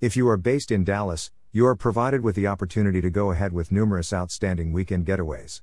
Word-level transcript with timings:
If 0.00 0.16
you 0.16 0.28
are 0.28 0.36
based 0.36 0.70
in 0.70 0.84
Dallas, 0.84 1.32
you 1.50 1.66
are 1.66 1.74
provided 1.74 2.22
with 2.22 2.36
the 2.36 2.46
opportunity 2.46 3.00
to 3.00 3.10
go 3.10 3.32
ahead 3.32 3.52
with 3.52 3.72
numerous 3.72 4.12
outstanding 4.12 4.72
weekend 4.72 5.06
getaways. 5.06 5.60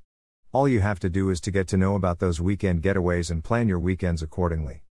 All 0.51 0.67
you 0.67 0.81
have 0.81 0.99
to 0.99 1.09
do 1.09 1.29
is 1.29 1.39
to 1.39 1.51
get 1.51 1.69
to 1.69 1.77
know 1.77 1.95
about 1.95 2.19
those 2.19 2.41
weekend 2.41 2.81
getaways 2.81 3.31
and 3.31 3.45
plan 3.45 3.69
your 3.69 3.79
weekends 3.79 4.21
accordingly. 4.21 4.81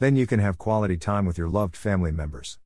Then 0.00 0.16
you 0.16 0.26
can 0.26 0.40
have 0.40 0.58
quality 0.58 0.96
time 0.96 1.26
with 1.26 1.38
your 1.38 1.48
loved 1.48 1.76
family 1.76 2.10
members. 2.10 2.58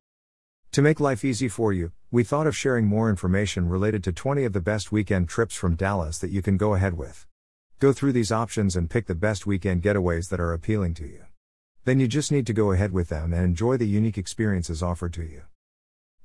To 0.71 0.81
make 0.81 0.99
life 0.99 1.23
easy 1.23 1.47
for 1.47 1.71
you, 1.71 1.91
we 2.09 2.23
thought 2.23 2.47
of 2.47 2.57
sharing 2.57 2.87
more 2.87 3.11
information 3.11 3.69
related 3.69 4.03
to 4.05 4.11
20 4.11 4.43
of 4.43 4.53
the 4.53 4.59
best 4.59 4.91
weekend 4.91 5.29
trips 5.29 5.53
from 5.53 5.75
Dallas 5.75 6.17
that 6.17 6.31
you 6.31 6.41
can 6.41 6.57
go 6.57 6.73
ahead 6.73 6.97
with. 6.97 7.27
Go 7.77 7.93
through 7.93 8.13
these 8.13 8.31
options 8.31 8.75
and 8.75 8.89
pick 8.89 9.05
the 9.05 9.13
best 9.13 9.45
weekend 9.45 9.83
getaways 9.83 10.29
that 10.29 10.39
are 10.39 10.53
appealing 10.53 10.95
to 10.95 11.05
you. 11.05 11.25
Then 11.85 11.99
you 11.99 12.07
just 12.07 12.31
need 12.31 12.47
to 12.47 12.53
go 12.53 12.71
ahead 12.71 12.91
with 12.91 13.09
them 13.09 13.33
and 13.33 13.43
enjoy 13.43 13.77
the 13.77 13.85
unique 13.85 14.17
experiences 14.17 14.81
offered 14.81 15.13
to 15.13 15.23
you. 15.23 15.43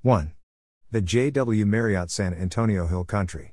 1. 0.09 0.33
The 0.91 1.03
JW 1.03 1.67
Marriott 1.67 2.11
San 2.11 2.33
Antonio 2.33 2.87
Hill 2.87 3.05
Country. 3.05 3.53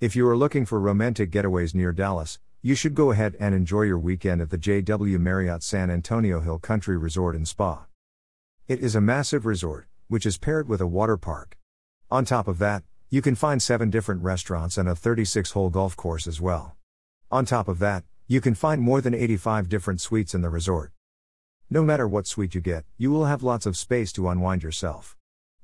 If 0.00 0.16
you 0.16 0.26
are 0.26 0.34
looking 0.34 0.64
for 0.64 0.80
romantic 0.80 1.30
getaways 1.30 1.74
near 1.74 1.92
Dallas, 1.92 2.38
you 2.62 2.74
should 2.74 2.94
go 2.94 3.10
ahead 3.10 3.36
and 3.38 3.54
enjoy 3.54 3.82
your 3.82 3.98
weekend 3.98 4.40
at 4.40 4.48
the 4.48 4.56
JW 4.56 5.20
Marriott 5.20 5.62
San 5.62 5.90
Antonio 5.90 6.40
Hill 6.40 6.58
Country 6.58 6.96
Resort 6.96 7.36
and 7.36 7.46
Spa. 7.46 7.84
It 8.66 8.80
is 8.80 8.94
a 8.94 9.02
massive 9.02 9.44
resort, 9.44 9.86
which 10.08 10.24
is 10.24 10.38
paired 10.38 10.66
with 10.66 10.80
a 10.80 10.86
water 10.86 11.18
park. 11.18 11.58
On 12.10 12.24
top 12.24 12.48
of 12.48 12.58
that, 12.58 12.82
you 13.10 13.20
can 13.20 13.34
find 13.34 13.60
7 13.60 13.90
different 13.90 14.22
restaurants 14.22 14.78
and 14.78 14.88
a 14.88 14.96
36 14.96 15.50
hole 15.50 15.68
golf 15.68 15.94
course 15.94 16.26
as 16.26 16.40
well. 16.40 16.74
On 17.30 17.44
top 17.44 17.68
of 17.68 17.80
that, 17.80 18.02
you 18.26 18.40
can 18.40 18.54
find 18.54 18.80
more 18.80 19.02
than 19.02 19.12
85 19.12 19.68
different 19.68 20.00
suites 20.00 20.34
in 20.34 20.40
the 20.40 20.48
resort. 20.48 20.92
No 21.68 21.82
matter 21.82 22.08
what 22.08 22.26
suite 22.26 22.54
you 22.54 22.62
get, 22.62 22.86
you 22.96 23.10
will 23.10 23.26
have 23.26 23.42
lots 23.42 23.66
of 23.66 23.76
space 23.76 24.10
to 24.12 24.30
unwind 24.30 24.62
yourself. 24.62 25.15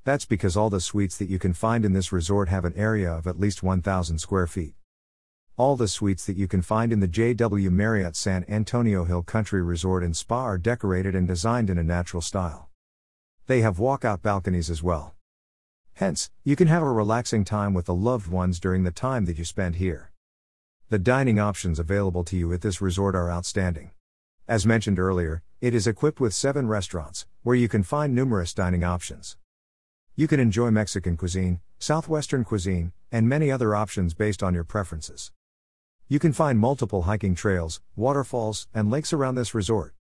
That's 0.05 0.25
because 0.25 0.57
all 0.57 0.69
the 0.69 0.81
suites 0.81 1.17
that 1.17 1.29
you 1.29 1.39
can 1.39 1.53
find 1.53 1.85
in 1.85 1.93
this 1.93 2.11
resort 2.11 2.49
have 2.49 2.65
an 2.65 2.73
area 2.75 3.09
of 3.09 3.25
at 3.25 3.39
least 3.39 3.63
1,000 3.63 4.19
square 4.19 4.47
feet. 4.47 4.75
All 5.55 5.77
the 5.77 5.87
suites 5.87 6.25
that 6.25 6.35
you 6.35 6.45
can 6.45 6.61
find 6.61 6.91
in 6.91 6.99
the 6.99 7.07
JW 7.07 7.71
Marriott 7.71 8.17
San 8.17 8.43
Antonio 8.49 9.05
Hill 9.05 9.23
Country 9.23 9.61
Resort 9.61 10.03
and 10.03 10.17
Spa 10.17 10.43
are 10.43 10.57
decorated 10.57 11.15
and 11.15 11.25
designed 11.25 11.69
in 11.69 11.77
a 11.77 11.83
natural 11.83 12.21
style. 12.21 12.69
They 13.47 13.61
have 13.61 13.77
walkout 13.77 14.21
balconies 14.21 14.69
as 14.69 14.83
well. 14.83 15.15
Hence, 15.93 16.29
you 16.43 16.57
can 16.57 16.67
have 16.67 16.83
a 16.83 16.91
relaxing 16.91 17.45
time 17.45 17.73
with 17.73 17.85
the 17.85 17.95
loved 17.95 18.27
ones 18.27 18.59
during 18.59 18.83
the 18.83 18.91
time 18.91 19.23
that 19.25 19.37
you 19.37 19.45
spend 19.45 19.75
here. 19.75 20.11
The 20.89 20.99
dining 20.99 21.39
options 21.39 21.79
available 21.79 22.25
to 22.25 22.35
you 22.35 22.51
at 22.51 22.61
this 22.61 22.81
resort 22.81 23.15
are 23.15 23.31
outstanding. 23.31 23.91
As 24.49 24.65
mentioned 24.65 24.99
earlier, 24.99 25.43
it 25.61 25.73
is 25.73 25.87
equipped 25.87 26.19
with 26.19 26.33
seven 26.33 26.67
restaurants, 26.67 27.25
where 27.43 27.55
you 27.55 27.69
can 27.69 27.83
find 27.83 28.13
numerous 28.13 28.53
dining 28.53 28.83
options. 28.83 29.37
You 30.15 30.27
can 30.27 30.39
enjoy 30.39 30.69
Mexican 30.69 31.17
cuisine, 31.17 31.59
Southwestern 31.79 32.43
cuisine, 32.43 32.91
and 33.11 33.27
many 33.27 33.49
other 33.49 33.73
options 33.73 34.13
based 34.13 34.43
on 34.43 34.53
your 34.53 34.63
preferences. 34.63 35.31
You 36.07 36.19
can 36.19 36.33
find 36.33 36.59
multiple 36.59 37.03
hiking 37.03 37.33
trails, 37.33 37.81
waterfalls, 37.95 38.67
and 38.75 38.91
lakes 38.91 39.11
around 39.11 39.35
this 39.35 39.55
resort. 39.55 39.95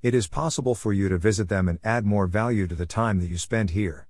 It 0.00 0.14
is 0.14 0.26
possible 0.26 0.74
for 0.74 0.94
you 0.94 1.10
to 1.10 1.18
visit 1.18 1.50
them 1.50 1.68
and 1.68 1.80
add 1.84 2.06
more 2.06 2.26
value 2.26 2.66
to 2.66 2.74
the 2.74 2.86
time 2.86 3.20
that 3.20 3.28
you 3.28 3.36
spend 3.36 3.70
here. 3.70 4.08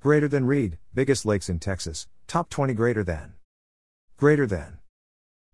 Greater 0.00 0.28
than 0.28 0.44
read, 0.44 0.76
biggest 0.92 1.24
lakes 1.24 1.48
in 1.48 1.60
Texas, 1.60 2.06
top 2.26 2.50
20 2.50 2.74
greater 2.74 3.02
than. 3.02 3.32
Greater 4.18 4.46
than. 4.46 4.80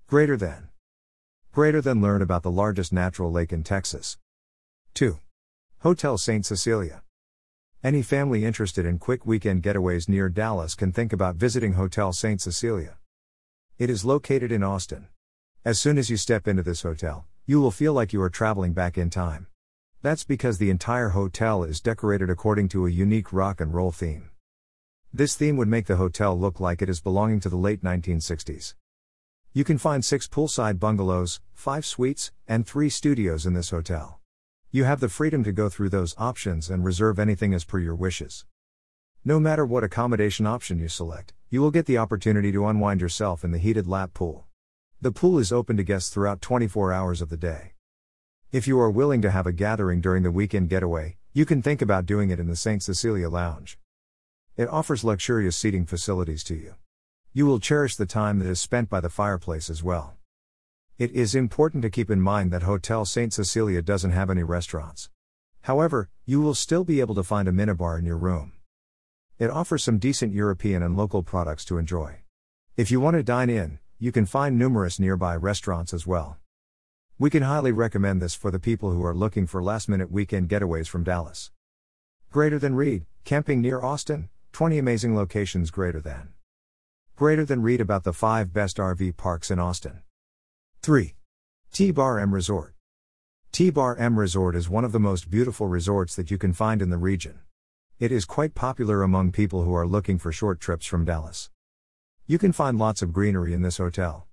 Greater 0.08 0.36
than. 0.36 0.70
Greater 1.52 1.80
than 1.80 2.02
learn 2.02 2.20
about 2.20 2.42
the 2.42 2.50
largest 2.50 2.92
natural 2.92 3.30
lake 3.30 3.52
in 3.52 3.62
Texas. 3.62 4.18
2. 4.94 5.20
Hotel 5.82 6.18
St. 6.18 6.44
Cecilia. 6.44 7.04
Any 7.82 8.02
family 8.02 8.44
interested 8.44 8.84
in 8.84 8.98
quick 8.98 9.24
weekend 9.24 9.62
getaways 9.62 10.06
near 10.06 10.28
Dallas 10.28 10.74
can 10.74 10.92
think 10.92 11.14
about 11.14 11.36
visiting 11.36 11.72
Hotel 11.72 12.12
St. 12.12 12.38
Cecilia. 12.38 12.98
It 13.78 13.88
is 13.88 14.04
located 14.04 14.52
in 14.52 14.62
Austin. 14.62 15.08
As 15.64 15.78
soon 15.78 15.96
as 15.96 16.10
you 16.10 16.18
step 16.18 16.46
into 16.46 16.62
this 16.62 16.82
hotel, 16.82 17.24
you 17.46 17.58
will 17.58 17.70
feel 17.70 17.94
like 17.94 18.12
you 18.12 18.20
are 18.20 18.28
traveling 18.28 18.74
back 18.74 18.98
in 18.98 19.08
time. 19.08 19.46
That's 20.02 20.24
because 20.24 20.58
the 20.58 20.68
entire 20.68 21.10
hotel 21.10 21.64
is 21.64 21.80
decorated 21.80 22.28
according 22.28 22.68
to 22.68 22.86
a 22.86 22.90
unique 22.90 23.32
rock 23.32 23.62
and 23.62 23.72
roll 23.72 23.92
theme. 23.92 24.28
This 25.10 25.34
theme 25.34 25.56
would 25.56 25.66
make 25.66 25.86
the 25.86 25.96
hotel 25.96 26.38
look 26.38 26.60
like 26.60 26.82
it 26.82 26.90
is 26.90 27.00
belonging 27.00 27.40
to 27.40 27.48
the 27.48 27.56
late 27.56 27.82
1960s. 27.82 28.74
You 29.54 29.64
can 29.64 29.78
find 29.78 30.04
six 30.04 30.28
poolside 30.28 30.78
bungalows, 30.78 31.40
five 31.54 31.86
suites, 31.86 32.30
and 32.46 32.66
three 32.66 32.90
studios 32.90 33.46
in 33.46 33.54
this 33.54 33.70
hotel. 33.70 34.19
You 34.72 34.84
have 34.84 35.00
the 35.00 35.08
freedom 35.08 35.42
to 35.42 35.50
go 35.50 35.68
through 35.68 35.88
those 35.88 36.14
options 36.16 36.70
and 36.70 36.84
reserve 36.84 37.18
anything 37.18 37.52
as 37.54 37.64
per 37.64 37.80
your 37.80 37.96
wishes. 37.96 38.44
No 39.24 39.40
matter 39.40 39.66
what 39.66 39.82
accommodation 39.82 40.46
option 40.46 40.78
you 40.78 40.86
select, 40.86 41.32
you 41.48 41.60
will 41.60 41.72
get 41.72 41.86
the 41.86 41.98
opportunity 41.98 42.52
to 42.52 42.64
unwind 42.68 43.00
yourself 43.00 43.42
in 43.42 43.50
the 43.50 43.58
heated 43.58 43.88
lap 43.88 44.14
pool. 44.14 44.46
The 45.00 45.10
pool 45.10 45.40
is 45.40 45.50
open 45.50 45.76
to 45.76 45.82
guests 45.82 46.08
throughout 46.08 46.40
24 46.40 46.92
hours 46.92 47.20
of 47.20 47.30
the 47.30 47.36
day. 47.36 47.72
If 48.52 48.68
you 48.68 48.78
are 48.78 48.92
willing 48.92 49.20
to 49.22 49.32
have 49.32 49.44
a 49.44 49.52
gathering 49.52 50.00
during 50.00 50.22
the 50.22 50.30
weekend 50.30 50.68
getaway, 50.68 51.16
you 51.32 51.44
can 51.44 51.62
think 51.62 51.82
about 51.82 52.06
doing 52.06 52.30
it 52.30 52.38
in 52.38 52.46
the 52.46 52.54
St. 52.54 52.80
Cecilia 52.80 53.28
Lounge. 53.28 53.76
It 54.56 54.68
offers 54.68 55.02
luxurious 55.02 55.56
seating 55.56 55.84
facilities 55.84 56.44
to 56.44 56.54
you. 56.54 56.76
You 57.32 57.44
will 57.44 57.58
cherish 57.58 57.96
the 57.96 58.06
time 58.06 58.38
that 58.38 58.48
is 58.48 58.60
spent 58.60 58.88
by 58.88 59.00
the 59.00 59.10
fireplace 59.10 59.68
as 59.68 59.82
well. 59.82 60.14
It 61.00 61.12
is 61.12 61.34
important 61.34 61.80
to 61.84 61.88
keep 61.88 62.10
in 62.10 62.20
mind 62.20 62.50
that 62.50 62.64
Hotel 62.64 63.06
St. 63.06 63.32
Cecilia 63.32 63.80
doesn't 63.80 64.10
have 64.10 64.28
any 64.28 64.42
restaurants. 64.42 65.08
However, 65.62 66.10
you 66.26 66.42
will 66.42 66.52
still 66.52 66.84
be 66.84 67.00
able 67.00 67.14
to 67.14 67.22
find 67.22 67.48
a 67.48 67.52
minibar 67.52 67.98
in 67.98 68.04
your 68.04 68.18
room. 68.18 68.52
It 69.38 69.48
offers 69.48 69.82
some 69.82 69.98
decent 69.98 70.34
European 70.34 70.82
and 70.82 70.98
local 70.98 71.22
products 71.22 71.64
to 71.64 71.78
enjoy. 71.78 72.16
If 72.76 72.90
you 72.90 73.00
want 73.00 73.16
to 73.16 73.22
dine 73.22 73.48
in, 73.48 73.78
you 73.98 74.12
can 74.12 74.26
find 74.26 74.58
numerous 74.58 75.00
nearby 75.00 75.36
restaurants 75.36 75.94
as 75.94 76.06
well. 76.06 76.36
We 77.18 77.30
can 77.30 77.44
highly 77.44 77.72
recommend 77.72 78.20
this 78.20 78.34
for 78.34 78.50
the 78.50 78.60
people 78.60 78.92
who 78.92 79.02
are 79.02 79.14
looking 79.14 79.46
for 79.46 79.62
last 79.62 79.88
minute 79.88 80.10
weekend 80.10 80.50
getaways 80.50 80.86
from 80.86 81.02
Dallas. 81.02 81.50
Greater 82.30 82.58
than 82.58 82.74
read, 82.74 83.06
camping 83.24 83.62
near 83.62 83.80
Austin, 83.80 84.28
20 84.52 84.76
amazing 84.76 85.16
locations 85.16 85.70
greater 85.70 86.02
than. 86.02 86.34
Greater 87.16 87.46
than 87.46 87.62
read 87.62 87.80
about 87.80 88.04
the 88.04 88.12
5 88.12 88.52
best 88.52 88.76
RV 88.76 89.16
parks 89.16 89.50
in 89.50 89.58
Austin. 89.58 90.02
3. 90.82 91.14
T 91.74 91.90
Bar 91.90 92.18
M 92.18 92.32
Resort. 92.32 92.72
T 93.52 93.68
Bar 93.68 93.98
M 93.98 94.18
Resort 94.18 94.56
is 94.56 94.70
one 94.70 94.82
of 94.82 94.92
the 94.92 94.98
most 94.98 95.30
beautiful 95.30 95.66
resorts 95.66 96.16
that 96.16 96.30
you 96.30 96.38
can 96.38 96.54
find 96.54 96.80
in 96.80 96.88
the 96.88 96.96
region. 96.96 97.40
It 97.98 98.10
is 98.10 98.24
quite 98.24 98.54
popular 98.54 99.02
among 99.02 99.32
people 99.32 99.62
who 99.62 99.74
are 99.74 99.86
looking 99.86 100.16
for 100.16 100.32
short 100.32 100.58
trips 100.58 100.86
from 100.86 101.04
Dallas. 101.04 101.50
You 102.26 102.38
can 102.38 102.52
find 102.52 102.78
lots 102.78 103.02
of 103.02 103.12
greenery 103.12 103.52
in 103.52 103.60
this 103.60 103.76
hotel. 103.76 104.26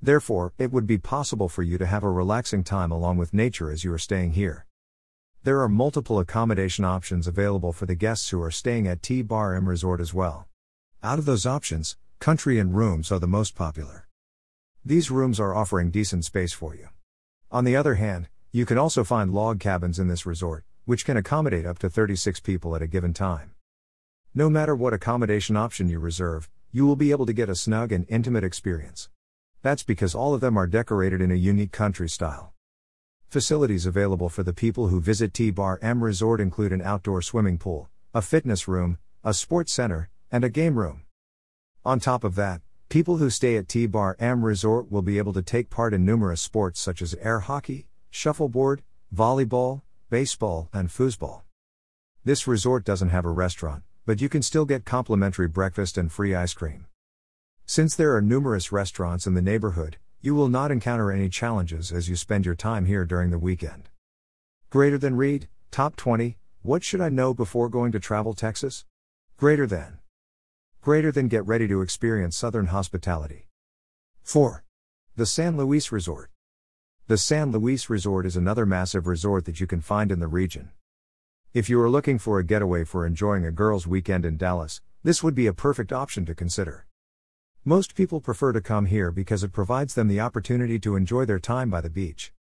Therefore, 0.00 0.54
it 0.56 0.72
would 0.72 0.86
be 0.86 0.96
possible 0.96 1.50
for 1.50 1.62
you 1.62 1.76
to 1.76 1.84
have 1.84 2.02
a 2.02 2.10
relaxing 2.10 2.64
time 2.64 2.90
along 2.90 3.18
with 3.18 3.34
nature 3.34 3.70
as 3.70 3.84
you 3.84 3.92
are 3.92 3.98
staying 3.98 4.32
here. 4.32 4.64
There 5.42 5.60
are 5.60 5.68
multiple 5.68 6.18
accommodation 6.18 6.86
options 6.86 7.26
available 7.26 7.74
for 7.74 7.84
the 7.84 7.94
guests 7.94 8.30
who 8.30 8.40
are 8.40 8.50
staying 8.50 8.88
at 8.88 9.02
T 9.02 9.20
Bar 9.20 9.54
M 9.54 9.68
Resort 9.68 10.00
as 10.00 10.14
well. 10.14 10.48
Out 11.02 11.18
of 11.18 11.26
those 11.26 11.44
options, 11.44 11.98
country 12.20 12.58
and 12.58 12.74
rooms 12.74 13.12
are 13.12 13.18
the 13.18 13.26
most 13.26 13.54
popular. 13.54 14.06
These 14.82 15.10
rooms 15.10 15.38
are 15.38 15.54
offering 15.54 15.90
decent 15.90 16.24
space 16.24 16.54
for 16.54 16.74
you. 16.74 16.88
On 17.50 17.64
the 17.64 17.76
other 17.76 17.96
hand, 17.96 18.30
you 18.50 18.64
can 18.64 18.78
also 18.78 19.04
find 19.04 19.30
log 19.30 19.60
cabins 19.60 19.98
in 19.98 20.08
this 20.08 20.24
resort, 20.24 20.64
which 20.86 21.04
can 21.04 21.18
accommodate 21.18 21.66
up 21.66 21.78
to 21.80 21.90
36 21.90 22.40
people 22.40 22.74
at 22.74 22.80
a 22.80 22.86
given 22.86 23.12
time. 23.12 23.50
No 24.34 24.48
matter 24.48 24.74
what 24.74 24.94
accommodation 24.94 25.54
option 25.54 25.90
you 25.90 25.98
reserve, 25.98 26.48
you 26.72 26.86
will 26.86 26.96
be 26.96 27.10
able 27.10 27.26
to 27.26 27.34
get 27.34 27.50
a 27.50 27.54
snug 27.54 27.92
and 27.92 28.06
intimate 28.08 28.42
experience. 28.42 29.10
That's 29.60 29.82
because 29.82 30.14
all 30.14 30.32
of 30.32 30.40
them 30.40 30.56
are 30.56 30.66
decorated 30.66 31.20
in 31.20 31.30
a 31.30 31.34
unique 31.34 31.72
country 31.72 32.08
style. 32.08 32.54
Facilities 33.28 33.84
available 33.84 34.30
for 34.30 34.42
the 34.42 34.54
people 34.54 34.88
who 34.88 34.98
visit 34.98 35.34
T 35.34 35.50
Bar 35.50 35.78
M 35.82 36.02
Resort 36.02 36.40
include 36.40 36.72
an 36.72 36.80
outdoor 36.80 37.20
swimming 37.20 37.58
pool, 37.58 37.90
a 38.14 38.22
fitness 38.22 38.66
room, 38.66 38.96
a 39.22 39.34
sports 39.34 39.74
center, 39.74 40.08
and 40.32 40.42
a 40.42 40.48
game 40.48 40.78
room. 40.78 41.02
On 41.84 42.00
top 42.00 42.24
of 42.24 42.34
that, 42.36 42.62
people 42.90 43.18
who 43.18 43.30
stay 43.30 43.56
at 43.56 43.68
T 43.68 43.86
Bar 43.86 44.16
M 44.18 44.44
Resort 44.44 44.90
will 44.90 45.00
be 45.00 45.18
able 45.18 45.32
to 45.34 45.42
take 45.42 45.70
part 45.70 45.94
in 45.94 46.04
numerous 46.04 46.40
sports 46.40 46.80
such 46.80 47.00
as 47.00 47.14
air 47.14 47.38
hockey, 47.38 47.86
shuffleboard, 48.10 48.82
volleyball, 49.14 49.82
baseball, 50.10 50.68
and 50.72 50.88
foosball. 50.88 51.42
This 52.24 52.48
resort 52.48 52.84
doesn't 52.84 53.10
have 53.10 53.24
a 53.24 53.30
restaurant, 53.30 53.84
but 54.04 54.20
you 54.20 54.28
can 54.28 54.42
still 54.42 54.64
get 54.64 54.84
complimentary 54.84 55.46
breakfast 55.46 55.96
and 55.96 56.10
free 56.10 56.34
ice 56.34 56.52
cream. 56.52 56.86
Since 57.64 57.94
there 57.94 58.14
are 58.16 58.20
numerous 58.20 58.72
restaurants 58.72 59.24
in 59.24 59.34
the 59.34 59.40
neighborhood, 59.40 59.96
you 60.20 60.34
will 60.34 60.48
not 60.48 60.72
encounter 60.72 61.12
any 61.12 61.28
challenges 61.28 61.92
as 61.92 62.08
you 62.08 62.16
spend 62.16 62.44
your 62.44 62.56
time 62.56 62.86
here 62.86 63.04
during 63.04 63.30
the 63.30 63.38
weekend. 63.38 63.88
Greater 64.68 64.98
than 64.98 65.14
read, 65.16 65.46
top 65.70 65.94
20, 65.94 66.36
what 66.62 66.82
should 66.82 67.00
I 67.00 67.08
know 67.08 67.34
before 67.34 67.68
going 67.68 67.92
to 67.92 68.00
travel 68.00 68.34
Texas? 68.34 68.84
Greater 69.36 69.66
than. 69.68 69.99
Greater 70.82 71.12
than 71.12 71.28
get 71.28 71.46
ready 71.46 71.68
to 71.68 71.82
experience 71.82 72.34
Southern 72.34 72.68
hospitality. 72.68 73.48
4. 74.22 74.64
The 75.14 75.26
San 75.26 75.58
Luis 75.58 75.92
Resort. 75.92 76.30
The 77.06 77.18
San 77.18 77.52
Luis 77.52 77.90
Resort 77.90 78.24
is 78.24 78.34
another 78.34 78.64
massive 78.64 79.06
resort 79.06 79.44
that 79.44 79.60
you 79.60 79.66
can 79.66 79.82
find 79.82 80.10
in 80.10 80.20
the 80.20 80.26
region. 80.26 80.70
If 81.52 81.68
you 81.68 81.78
are 81.82 81.90
looking 81.90 82.18
for 82.18 82.38
a 82.38 82.44
getaway 82.44 82.84
for 82.84 83.04
enjoying 83.04 83.44
a 83.44 83.50
girls' 83.50 83.86
weekend 83.86 84.24
in 84.24 84.38
Dallas, 84.38 84.80
this 85.02 85.22
would 85.22 85.34
be 85.34 85.46
a 85.46 85.52
perfect 85.52 85.92
option 85.92 86.24
to 86.24 86.34
consider. 86.34 86.86
Most 87.62 87.94
people 87.94 88.22
prefer 88.22 88.52
to 88.52 88.62
come 88.62 88.86
here 88.86 89.10
because 89.10 89.44
it 89.44 89.52
provides 89.52 89.94
them 89.94 90.08
the 90.08 90.20
opportunity 90.20 90.78
to 90.78 90.96
enjoy 90.96 91.26
their 91.26 91.38
time 91.38 91.68
by 91.68 91.82
the 91.82 91.90
beach. 91.90 92.32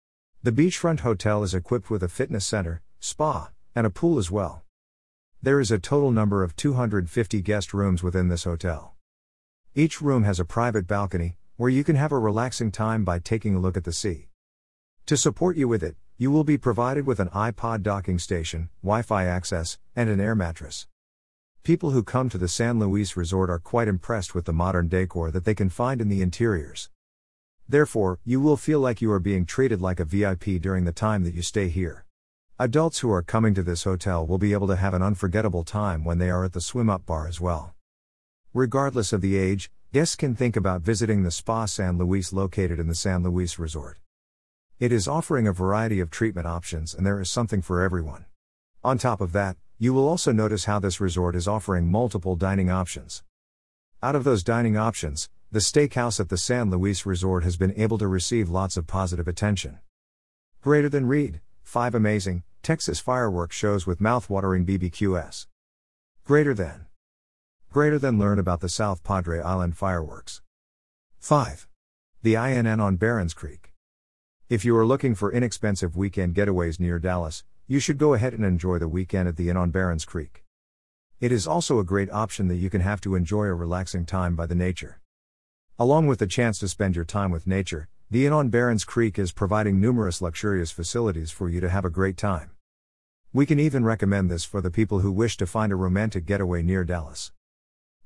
The 0.45 0.53
beachfront 0.53 1.01
hotel 1.01 1.43
is 1.43 1.55
equipped 1.55 1.91
with 1.91 2.05
a 2.05 2.09
fitness 2.09 2.47
center, 2.47 2.83
spa, 3.01 3.51
and 3.75 3.85
a 3.85 3.91
pool 3.91 4.17
as 4.17 4.31
well. 4.31 4.63
There 5.41 5.61
is 5.61 5.71
a 5.71 5.79
total 5.79 6.11
number 6.11 6.43
of 6.43 6.57
250 6.57 7.43
guest 7.43 7.73
rooms 7.73 8.03
within 8.03 8.27
this 8.27 8.43
hotel. 8.43 8.97
Each 9.73 10.03
room 10.03 10.25
has 10.25 10.41
a 10.41 10.45
private 10.45 10.89
balcony, 10.89 11.37
where 11.57 11.71
you 11.71 11.85
can 11.85 11.95
have 11.95 12.11
a 12.11 12.19
relaxing 12.19 12.73
time 12.73 13.05
by 13.05 13.21
taking 13.21 13.55
a 13.55 13.61
look 13.61 13.77
at 13.77 13.85
the 13.85 13.93
sea. 13.93 14.31
To 15.07 15.17
support 15.17 15.57
you 15.57 15.69
with 15.69 15.85
it, 15.85 15.97
you 16.17 16.33
will 16.33 16.43
be 16.43 16.59
provided 16.59 17.07
with 17.07 17.21
an 17.21 17.29
iPod 17.29 17.85
docking 17.85 18.19
station, 18.19 18.69
Wi 18.83 19.03
Fi 19.03 19.27
access, 19.27 19.79
and 19.95 20.11
an 20.11 20.19
air 20.19 20.35
mattress. 20.35 20.89
People 21.63 21.91
who 21.91 22.03
come 22.03 22.29
to 22.31 22.39
the 22.39 22.49
San 22.49 22.81
Luis 22.81 23.17
Resort 23.17 23.49
are 23.49 23.61
quite 23.61 23.87
impressed 23.87 24.35
with 24.35 24.45
the 24.45 24.53
modern 24.53 24.89
decor 24.89 25.31
that 25.31 25.45
they 25.45 25.55
can 25.55 25.69
find 25.69 26.01
in 26.01 26.09
the 26.09 26.21
interiors. 26.21 26.91
Therefore, 27.69 28.19
you 28.25 28.41
will 28.41 28.57
feel 28.57 28.81
like 28.81 29.01
you 29.01 29.13
are 29.13 29.21
being 29.21 29.47
treated 29.47 29.81
like 29.81 30.01
a 30.01 30.05
VIP 30.05 30.61
during 30.61 30.85
the 30.85 30.91
time 30.91 31.23
that 31.23 31.35
you 31.35 31.43
stay 31.43 31.69
here. 31.69 32.07
Adults 32.61 32.99
who 32.99 33.13
are 33.13 33.23
coming 33.23 33.55
to 33.55 33.63
this 33.63 33.85
hotel 33.85 34.27
will 34.27 34.37
be 34.37 34.53
able 34.53 34.67
to 34.67 34.75
have 34.75 34.93
an 34.93 35.01
unforgettable 35.01 35.63
time 35.63 36.03
when 36.03 36.19
they 36.19 36.29
are 36.29 36.45
at 36.45 36.55
the 36.55 36.61
swim 36.61 36.91
up 36.91 37.07
bar 37.07 37.29
as 37.29 37.41
well. 37.41 37.77
Regardless 38.53 39.13
of 39.13 39.21
the 39.21 39.37
age, 39.37 39.71
guests 39.93 40.17
can 40.17 40.35
think 40.35 40.57
about 40.57 40.81
visiting 40.81 41.23
the 41.23 41.31
Spa 41.31 41.67
San 41.67 41.99
Luis 41.99 42.33
located 42.33 42.81
in 42.81 42.89
the 42.89 42.97
San 42.97 43.23
Luis 43.23 43.61
Resort. 43.61 43.99
It 44.81 44.91
is 44.91 45.07
offering 45.07 45.47
a 45.47 45.53
variety 45.53 46.01
of 46.01 46.11
treatment 46.11 46.49
options 46.49 46.95
and 46.95 47.07
there 47.07 47.21
is 47.21 47.31
something 47.31 47.63
for 47.63 47.81
everyone. 47.81 48.25
On 48.83 48.99
top 48.99 49.21
of 49.21 49.31
that, 49.35 49.57
you 49.79 49.95
will 49.95 50.09
also 50.09 50.33
notice 50.33 50.65
how 50.65 50.81
this 50.81 51.01
resort 51.01 51.37
is 51.37 51.47
offering 51.47 51.89
multiple 51.89 52.35
dining 52.35 52.71
options. 52.71 53.23
Out 54.03 54.17
of 54.17 54.25
those 54.25 54.43
dining 54.43 54.77
options, 54.77 55.29
the 55.53 55.61
steakhouse 55.61 56.19
at 56.19 56.29
the 56.29 56.37
San 56.37 56.73
Luis 56.73 57.07
Resort 57.07 57.45
has 57.45 57.57
been 57.57 57.81
able 57.81 57.99
to 57.99 58.09
receive 58.09 58.51
lots 58.51 58.77
of 58.77 58.89
positive 58.89 59.29
attention. 59.29 59.79
Greater 60.61 60.89
than 60.89 61.07
Read, 61.07 61.41
5 61.63 61.95
amazing, 61.95 62.43
Texas 62.69 63.01
fireworks 63.01 63.57
shows 63.57 63.87
with 63.87 63.99
mouth-watering 63.99 64.67
BBQs. 64.67 65.47
Greater 66.27 66.53
than. 66.53 66.85
Greater 67.73 67.99
than 67.99 68.19
learn 68.19 68.39
about 68.39 68.61
the 68.61 68.69
South 68.69 69.03
Padre 69.03 69.41
Island 69.41 69.75
fireworks. 69.75 70.43
5. 71.19 71.67
The 72.23 72.35
INN 72.35 72.79
on 72.79 72.97
Barons 72.97 73.33
Creek. 73.33 73.73
If 74.51 74.67
you 74.67 74.77
are 74.77 74.85
looking 74.85 75.15
for 75.15 75.33
inexpensive 75.33 75.97
weekend 75.97 76.35
getaways 76.35 76.79
near 76.79 76.99
Dallas, 76.99 77.43
you 77.67 77.81
should 77.81 77.97
go 77.97 78.13
ahead 78.13 78.35
and 78.35 78.45
enjoy 78.45 78.79
the 78.79 78.87
weekend 78.87 79.29
at 79.31 79.39
the 79.39 79.49
Inn 79.49 79.57
on 79.57 79.71
Barons 79.71 80.05
Creek. 80.05 80.45
It 81.21 81.33
is 81.33 81.47
also 81.47 81.79
a 81.79 81.85
great 81.85 82.11
option 82.11 82.49
that 82.49 82.57
you 82.57 82.69
can 82.69 82.83
have 82.83 83.01
to 83.01 83.15
enjoy 83.15 83.45
a 83.45 83.55
relaxing 83.55 84.05
time 84.05 84.37
by 84.37 84.45
the 84.45 84.55
nature. 84.55 85.01
Along 85.79 86.07
with 86.07 86.19
the 86.19 86.27
chance 86.27 86.59
to 86.59 86.69
spend 86.69 86.97
your 86.97 87.07
time 87.07 87.31
with 87.31 87.47
nature, 87.47 87.89
the 88.11 88.27
Inn 88.27 88.35
on 88.35 88.51
Barons 88.51 88.85
Creek 88.85 89.19
is 89.19 89.33
providing 89.33 89.81
numerous 89.81 90.21
luxurious 90.21 90.71
facilities 90.71 91.31
for 91.31 91.49
you 91.49 91.63
to 91.63 91.71
have 91.71 91.87
a 91.87 91.91
great 91.91 92.19
time. 92.19 92.51
We 93.31 93.45
can 93.45 93.61
even 93.61 93.85
recommend 93.85 94.31
this 94.31 94.47
for 94.47 94.63
the 94.63 94.71
people 94.71 95.01
who 95.01 95.13
wish 95.13 95.37
to 95.37 95.47
find 95.47 95.71
a 95.71 95.77
romantic 95.77 96.25
getaway 96.25 96.63
near 96.63 96.83
Dallas. 96.83 97.31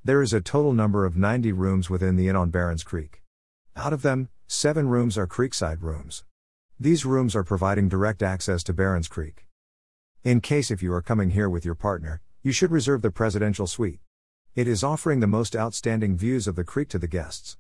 There 0.02 0.20
is 0.20 0.32
a 0.32 0.40
total 0.40 0.72
number 0.72 1.04
of 1.04 1.16
90 1.16 1.52
rooms 1.52 1.88
within 1.88 2.16
the 2.16 2.26
Inn 2.26 2.34
on 2.34 2.50
Barons 2.50 2.82
Creek. 2.82 3.22
Out 3.76 3.92
of 3.92 4.02
them, 4.02 4.30
7 4.48 4.88
rooms 4.88 5.16
are 5.16 5.28
creekside 5.28 5.80
rooms. 5.80 6.24
These 6.80 7.06
rooms 7.06 7.36
are 7.36 7.44
providing 7.44 7.88
direct 7.88 8.20
access 8.20 8.64
to 8.64 8.72
Barons 8.72 9.06
Creek. 9.06 9.46
In 10.24 10.40
case 10.40 10.72
if 10.72 10.82
you 10.82 10.92
are 10.92 11.00
coming 11.00 11.30
here 11.30 11.48
with 11.48 11.64
your 11.64 11.76
partner, 11.76 12.20
you 12.42 12.50
should 12.50 12.72
reserve 12.72 13.02
the 13.02 13.12
presidential 13.12 13.68
suite. 13.68 14.00
It 14.56 14.66
is 14.66 14.82
offering 14.82 15.20
the 15.20 15.28
most 15.28 15.54
outstanding 15.54 16.16
views 16.16 16.48
of 16.48 16.56
the 16.56 16.64
creek 16.64 16.88
to 16.88 16.98
the 16.98 17.06
guests. 17.06 17.56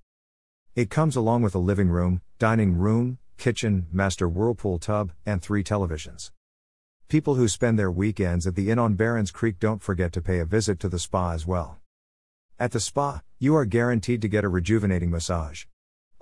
It 0.74 0.90
comes 0.90 1.14
along 1.14 1.42
with 1.42 1.54
a 1.54 1.60
living 1.60 1.90
room, 1.90 2.22
dining 2.40 2.76
room, 2.76 3.18
kitchen, 3.38 3.86
master 3.92 4.28
whirlpool 4.28 4.80
tub, 4.80 5.12
and 5.24 5.40
three 5.40 5.62
televisions. 5.62 6.32
People 7.12 7.34
who 7.34 7.46
spend 7.46 7.78
their 7.78 7.90
weekends 7.90 8.46
at 8.46 8.54
the 8.54 8.70
Inn 8.70 8.78
on 8.78 8.94
Barons 8.94 9.30
Creek 9.30 9.58
don't 9.58 9.82
forget 9.82 10.14
to 10.14 10.22
pay 10.22 10.38
a 10.38 10.46
visit 10.46 10.80
to 10.80 10.88
the 10.88 10.98
spa 10.98 11.32
as 11.32 11.46
well. 11.46 11.76
At 12.58 12.72
the 12.72 12.80
spa, 12.80 13.20
you 13.38 13.54
are 13.54 13.66
guaranteed 13.66 14.22
to 14.22 14.28
get 14.28 14.44
a 14.44 14.48
rejuvenating 14.48 15.10
massage. 15.10 15.66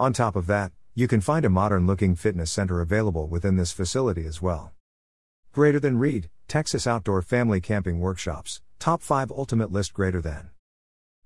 On 0.01 0.13
top 0.13 0.35
of 0.35 0.49
that, 0.49 0.73
you 0.97 1.07
can 1.07 1.21
find 1.21 1.45
a 1.45 1.49
modern 1.49 1.87
looking 1.87 2.17
fitness 2.17 2.51
center 2.51 2.81
available 2.81 3.29
within 3.29 3.55
this 3.55 3.71
facility 3.71 4.27
as 4.27 4.43
well. 4.43 4.73
Greater 5.53 5.79
than 5.79 5.97
Read, 5.97 6.29
Texas 6.49 6.89
Outdoor 6.89 7.23
Family 7.23 7.61
Camping 7.61 8.01
Workshops, 8.01 8.61
Top 8.81 9.01
5 9.01 9.31
Ultimate 9.31 9.71
List 9.71 9.95
Greater 9.95 10.21
than. 10.21 10.51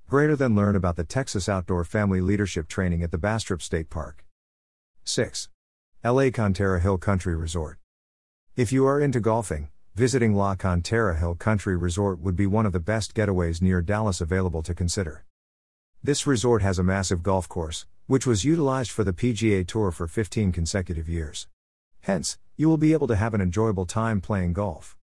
Greater 0.06 0.36
than 0.36 0.54
learn 0.54 0.76
about 0.76 0.96
the 0.96 1.04
Texas 1.04 1.48
Outdoor 1.48 1.84
Family 1.84 2.20
Leadership 2.20 2.68
Training 2.68 3.02
at 3.02 3.10
the 3.10 3.16
Bastrop 3.16 3.62
State 3.62 3.88
Park. 3.88 4.26
6. 5.04 5.48
LA 6.04 6.24
Cantera 6.24 6.82
Hill 6.82 6.98
Country 6.98 7.34
Resort. 7.34 7.78
If 8.56 8.70
you 8.70 8.86
are 8.86 9.00
into 9.00 9.18
golfing, 9.18 9.66
visiting 9.96 10.32
La 10.32 10.54
Cantera 10.54 11.18
Hill 11.18 11.34
Country 11.34 11.76
Resort 11.76 12.20
would 12.20 12.36
be 12.36 12.46
one 12.46 12.66
of 12.66 12.72
the 12.72 12.78
best 12.78 13.12
getaways 13.12 13.60
near 13.60 13.82
Dallas 13.82 14.20
available 14.20 14.62
to 14.62 14.72
consider. 14.72 15.24
This 16.04 16.24
resort 16.24 16.62
has 16.62 16.78
a 16.78 16.84
massive 16.84 17.24
golf 17.24 17.48
course, 17.48 17.86
which 18.06 18.28
was 18.28 18.44
utilized 18.44 18.92
for 18.92 19.02
the 19.02 19.12
PGA 19.12 19.66
Tour 19.66 19.90
for 19.90 20.06
15 20.06 20.52
consecutive 20.52 21.08
years. 21.08 21.48
Hence, 22.02 22.38
you 22.56 22.68
will 22.68 22.76
be 22.76 22.92
able 22.92 23.08
to 23.08 23.16
have 23.16 23.34
an 23.34 23.40
enjoyable 23.40 23.86
time 23.86 24.20
playing 24.20 24.52
golf. 24.52 24.96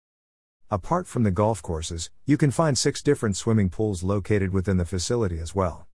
Apart 0.70 1.08
from 1.08 1.24
the 1.24 1.32
golf 1.32 1.60
courses, 1.60 2.08
you 2.24 2.36
can 2.36 2.52
find 2.52 2.78
six 2.78 3.02
different 3.02 3.36
swimming 3.36 3.68
pools 3.68 4.04
located 4.04 4.52
within 4.52 4.76
the 4.76 4.84
facility 4.84 5.40
as 5.40 5.56
well. 5.56 5.88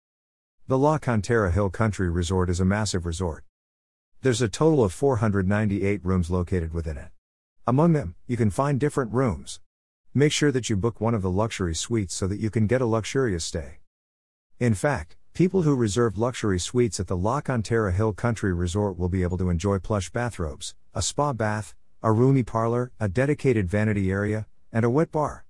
The 0.69 0.79
La 0.79 0.97
Cantera 0.97 1.53
Hill 1.53 1.69
Country 1.69 2.09
Resort 2.09 2.49
is 2.49 2.61
a 2.61 2.65
massive 2.65 3.05
resort. 3.05 3.45
There's 4.23 4.41
a 4.41 4.49
total 4.49 4.83
of 4.83 4.95
498 4.95 6.03
rooms 6.03 6.31
located 6.31 6.73
within 6.73 6.97
it. 6.97 7.12
Among 7.65 7.93
them, 7.93 8.17
you 8.27 8.37
can 8.37 8.51
find 8.51 8.81
different 8.81 9.13
rooms. 9.13 9.61
Make 10.13 10.33
sure 10.33 10.51
that 10.51 10.69
you 10.69 10.77
book 10.77 11.01
one 11.01 11.15
of 11.15 11.23
the 11.23 11.31
luxury 11.31 11.77
suites 11.77 12.13
so 12.13 12.27
that 12.27 12.41
you 12.41 12.51
can 12.51 12.67
get 12.67 12.81
a 12.81 12.87
luxurious 12.87 13.45
stay. 13.45 13.79
In 14.59 14.75
fact, 14.75 15.17
people 15.33 15.63
who 15.63 15.77
reserve 15.77 16.19
luxury 16.19 16.59
suites 16.59 16.99
at 16.99 17.07
the 17.07 17.17
La 17.17 17.41
Cantera 17.41 17.93
Hill 17.93 18.15
Country 18.15 18.53
Resort 18.53 18.99
will 18.99 19.09
be 19.09 19.23
able 19.23 19.39
to 19.39 19.49
enjoy 19.49 19.79
plush 19.79 20.11
bathrobes, 20.11 20.75
a 20.93 21.03
spa 21.03 21.33
bath, 21.33 21.77
a 22.03 22.11
roomy 22.11 22.43
parlor, 22.43 22.91
a 22.99 23.09
dedicated 23.09 23.69
vanity 23.69 24.11
area, 24.11 24.49
and 24.73 24.85
a 24.85 24.91
wet 24.91 25.13
bar. 25.13 25.47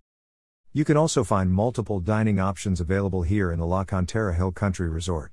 You 0.75 0.85
can 0.85 0.99
also 0.99 1.25
find 1.25 1.50
multiple 1.50 1.99
dining 1.99 2.38
options 2.38 2.79
available 2.79 3.23
here 3.23 3.50
in 3.50 3.58
the 3.58 3.67
La 3.67 3.85
Cantera 3.85 4.36
Hill 4.36 4.53
Country 4.53 4.91
Resort. 4.91 5.32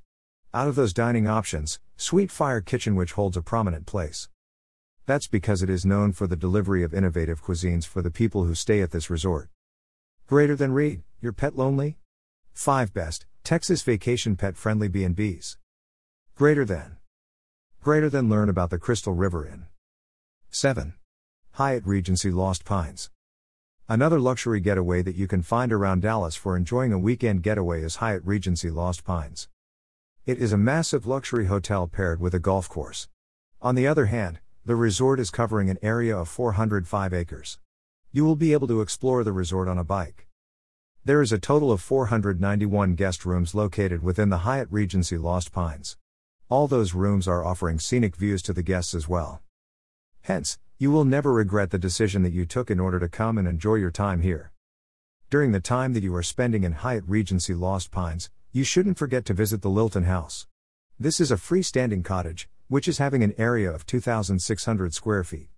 Out 0.54 0.70
of 0.70 0.76
those 0.76 0.94
dining 0.94 1.28
options, 1.28 1.82
Sweet 1.98 2.32
Fire 2.32 2.62
Kitchen 2.62 2.96
which 2.96 3.12
holds 3.12 3.36
a 3.36 3.42
prominent 3.42 3.86
place. 3.86 4.30
That's 5.06 5.28
because 5.28 5.64
it 5.64 5.70
is 5.70 5.86
known 5.86 6.12
for 6.14 6.28
the 6.28 6.36
delivery 6.36 6.84
of 6.84 6.94
innovative 6.94 7.44
cuisines 7.44 7.86
for 7.86 8.02
the 8.02 8.12
people 8.12 8.44
who 8.44 8.56
stay 8.56 8.82
at 8.82 8.92
this 8.92 9.10
resort. 9.10 9.50
Greater 10.28 10.56
than 10.56 10.74
Read, 10.74 11.02
your 11.22 11.34
pet 11.34 11.56
lonely? 11.56 11.98
5 12.54 12.94
best 12.94 13.26
Texas 13.44 13.82
vacation 13.82 14.36
pet 14.36 14.56
friendly 14.56 14.88
B&Bs. 14.88 15.58
Greater 16.36 16.66
than. 16.66 16.98
Greater 17.82 18.10
than 18.10 18.30
learn 18.30 18.50
about 18.50 18.70
the 18.70 18.78
Crystal 18.78 19.14
River 19.14 19.48
Inn. 19.48 19.66
7. 20.50 20.94
Hyatt 21.54 21.86
Regency 21.86 22.32
Lost 22.32 22.64
Pines. 22.64 23.10
Another 23.88 24.20
luxury 24.20 24.60
getaway 24.60 25.02
that 25.02 25.16
you 25.16 25.28
can 25.28 25.42
find 25.42 25.74
around 25.74 26.02
Dallas 26.02 26.36
for 26.36 26.56
enjoying 26.56 26.94
a 26.94 27.00
weekend 27.00 27.42
getaway 27.42 27.82
is 27.82 27.96
Hyatt 27.96 28.22
Regency 28.24 28.70
Lost 28.70 29.04
Pines. 29.04 29.50
It 30.26 30.38
is 30.38 30.54
a 30.54 30.58
massive 30.58 31.08
luxury 31.08 31.48
hotel 31.48 31.88
paired 31.88 32.20
with 32.20 32.36
a 32.36 32.40
golf 32.40 32.70
course. 32.70 33.08
On 33.62 33.74
the 33.74 33.88
other 33.88 34.06
hand, 34.06 34.40
the 34.66 34.76
resort 34.76 35.20
is 35.20 35.32
covering 35.32 35.70
an 35.70 35.78
area 35.82 36.16
of 36.16 36.28
405 36.28 37.14
acres. 37.14 37.60
You 38.12 38.26
will 38.26 38.36
be 38.36 38.54
able 38.54 38.68
to 38.68 38.82
explore 38.82 39.24
the 39.24 39.32
resort 39.32 39.68
on 39.68 39.78
a 39.78 39.84
bike. 39.84 40.28
There 41.06 41.22
is 41.22 41.32
a 41.32 41.40
total 41.40 41.72
of 41.72 41.82
491 41.82 42.96
guest 42.96 43.26
rooms 43.26 43.56
located 43.56 44.04
within 44.04 44.30
the 44.30 44.40
Hyatt 44.40 44.68
Regency 44.70 45.18
Lost 45.18 45.52
Pines. 45.52 45.98
All 46.50 46.68
those 46.68 46.94
rooms 46.94 47.28
are 47.28 47.46
offering 47.46 47.80
scenic 47.80 48.16
views 48.16 48.42
to 48.44 48.54
the 48.54 48.64
guests 48.64 48.94
as 48.94 49.08
well. 49.08 49.42
Hence, 50.22 50.60
you 50.78 50.92
will 50.92 51.06
never 51.06 51.34
regret 51.34 51.72
the 51.72 51.78
decision 51.78 52.24
that 52.24 52.34
you 52.34 52.46
took 52.46 52.70
in 52.70 52.80
order 52.80 53.00
to 53.00 53.10
come 53.10 53.38
and 53.38 53.48
enjoy 53.48 53.76
your 53.76 53.92
time 53.92 54.22
here. 54.22 54.52
During 55.30 55.52
the 55.52 55.60
time 55.60 55.94
that 55.94 56.04
you 56.04 56.16
are 56.16 56.24
spending 56.24 56.64
in 56.64 56.74
Hyatt 56.74 57.04
Regency 57.08 57.54
Lost 57.54 57.92
Pines, 57.92 58.30
you 58.52 58.64
shouldn't 58.64 58.98
forget 58.98 59.26
to 59.26 59.34
visit 59.34 59.62
the 59.62 59.70
Lilton 59.70 60.06
House. 60.06 60.48
This 61.00 61.20
is 61.20 61.32
a 61.32 61.36
freestanding 61.36 62.04
cottage, 62.04 62.50
which 62.70 62.88
is 62.88 63.00
having 63.00 63.24
an 63.24 63.34
area 63.38 63.70
of 63.70 63.86
2,600 63.86 64.94
square 64.94 65.24
feet. 65.24 65.50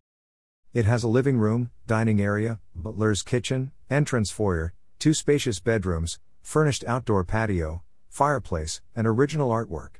It 0.73 0.85
has 0.85 1.03
a 1.03 1.09
living 1.09 1.37
room, 1.37 1.69
dining 1.85 2.21
area, 2.21 2.59
butler's 2.73 3.21
kitchen, 3.21 3.71
entrance 3.89 4.31
foyer, 4.31 4.73
two 4.97 5.13
spacious 5.13 5.59
bedrooms, 5.59 6.19
furnished 6.41 6.85
outdoor 6.87 7.25
patio, 7.25 7.83
fireplace, 8.07 8.81
and 8.95 9.05
original 9.05 9.49
artwork. 9.49 9.99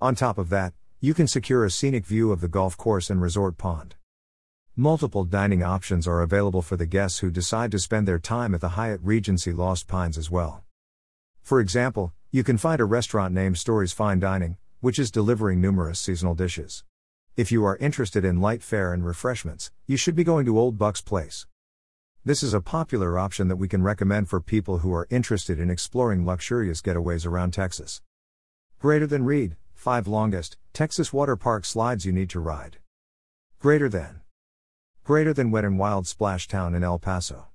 On 0.00 0.16
top 0.16 0.36
of 0.36 0.48
that, 0.48 0.74
you 1.00 1.14
can 1.14 1.28
secure 1.28 1.64
a 1.64 1.70
scenic 1.70 2.04
view 2.04 2.32
of 2.32 2.40
the 2.40 2.48
golf 2.48 2.76
course 2.76 3.08
and 3.08 3.22
resort 3.22 3.56
pond. 3.56 3.94
Multiple 4.74 5.24
dining 5.24 5.62
options 5.62 6.08
are 6.08 6.22
available 6.22 6.62
for 6.62 6.76
the 6.76 6.86
guests 6.86 7.20
who 7.20 7.30
decide 7.30 7.70
to 7.70 7.78
spend 7.78 8.08
their 8.08 8.18
time 8.18 8.52
at 8.52 8.60
the 8.60 8.70
Hyatt 8.70 9.00
Regency 9.02 9.52
Lost 9.52 9.86
Pines 9.86 10.18
as 10.18 10.28
well. 10.28 10.64
For 11.40 11.60
example, 11.60 12.12
you 12.32 12.42
can 12.42 12.58
find 12.58 12.80
a 12.80 12.84
restaurant 12.84 13.32
named 13.32 13.58
Stories 13.58 13.92
Fine 13.92 14.18
Dining, 14.18 14.56
which 14.80 14.98
is 14.98 15.10
delivering 15.10 15.60
numerous 15.60 15.98
seasonal 15.98 16.34
dishes. 16.34 16.84
If 17.36 17.50
you 17.50 17.64
are 17.64 17.76
interested 17.76 18.24
in 18.24 18.40
light 18.40 18.62
fare 18.62 18.92
and 18.92 19.04
refreshments, 19.04 19.70
you 19.86 19.96
should 19.96 20.14
be 20.14 20.24
going 20.24 20.44
to 20.46 20.58
Old 20.58 20.78
Buck's 20.78 21.00
Place. 21.00 21.46
This 22.24 22.42
is 22.42 22.52
a 22.52 22.60
popular 22.60 23.18
option 23.18 23.48
that 23.48 23.56
we 23.56 23.68
can 23.68 23.82
recommend 23.82 24.28
for 24.28 24.40
people 24.40 24.78
who 24.78 24.92
are 24.92 25.06
interested 25.10 25.58
in 25.58 25.70
exploring 25.70 26.26
luxurious 26.26 26.82
getaways 26.82 27.26
around 27.26 27.52
Texas. 27.52 28.02
Greater 28.78 29.06
than 29.06 29.24
Read, 29.24 29.56
5 29.74 30.06
longest 30.06 30.56
Texas 30.72 31.12
water 31.12 31.36
park 31.36 31.64
slides 31.64 32.04
you 32.04 32.12
need 32.12 32.30
to 32.30 32.40
ride. 32.40 32.78
Greater 33.58 33.88
than 33.88 34.20
Greater 35.04 35.32
than 35.32 35.50
Wet 35.50 35.64
and 35.64 35.78
Wild 35.78 36.06
Splash 36.06 36.48
Town 36.48 36.74
in 36.74 36.84
El 36.84 36.98
Paso. 36.98 37.46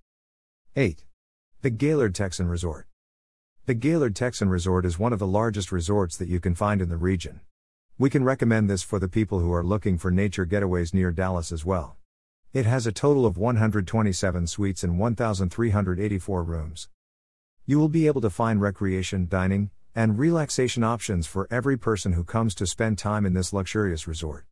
8. 0.76 1.06
The 1.62 1.70
Gaylord 1.70 2.16
Texan 2.16 2.48
Resort. 2.48 2.88
The 3.66 3.74
Gaylord 3.74 4.14
Texan 4.14 4.50
Resort 4.50 4.86
is 4.86 5.00
one 5.00 5.14
of 5.14 5.20
the 5.20 5.26
largest 5.26 5.72
resorts 5.72 6.18
that 6.18 6.28
you 6.28 6.42
can 6.42 6.54
find 6.54 6.82
in 6.82 6.90
the 6.90 6.98
region. 6.98 7.40
We 7.98 8.10
can 8.10 8.26
recommend 8.26 8.70
this 8.70 8.84
for 8.84 9.00
the 9.00 9.08
people 9.08 9.40
who 9.40 9.54
are 9.54 9.64
looking 9.64 9.98
for 9.98 10.12
nature 10.12 10.46
getaways 10.46 10.94
near 10.94 11.14
Dallas 11.14 11.50
as 11.50 11.64
well. 11.64 11.96
It 12.52 12.66
has 12.66 12.86
a 12.86 12.92
total 12.92 13.26
of 13.26 13.38
127 13.38 14.48
suites 14.48 14.84
and 14.84 15.00
1,384 15.00 16.44
rooms. 16.44 16.90
You 17.66 17.80
will 17.80 17.88
be 17.88 18.06
able 18.06 18.20
to 18.20 18.30
find 18.30 18.60
recreation, 18.60 19.30
dining, 19.30 19.72
and 19.96 20.20
relaxation 20.20 20.84
options 20.84 21.26
for 21.26 21.48
every 21.50 21.78
person 21.78 22.12
who 22.12 22.26
comes 22.26 22.54
to 22.56 22.68
spend 22.68 22.98
time 22.98 23.26
in 23.26 23.34
this 23.34 23.54
luxurious 23.54 24.10
resort. 24.10 24.46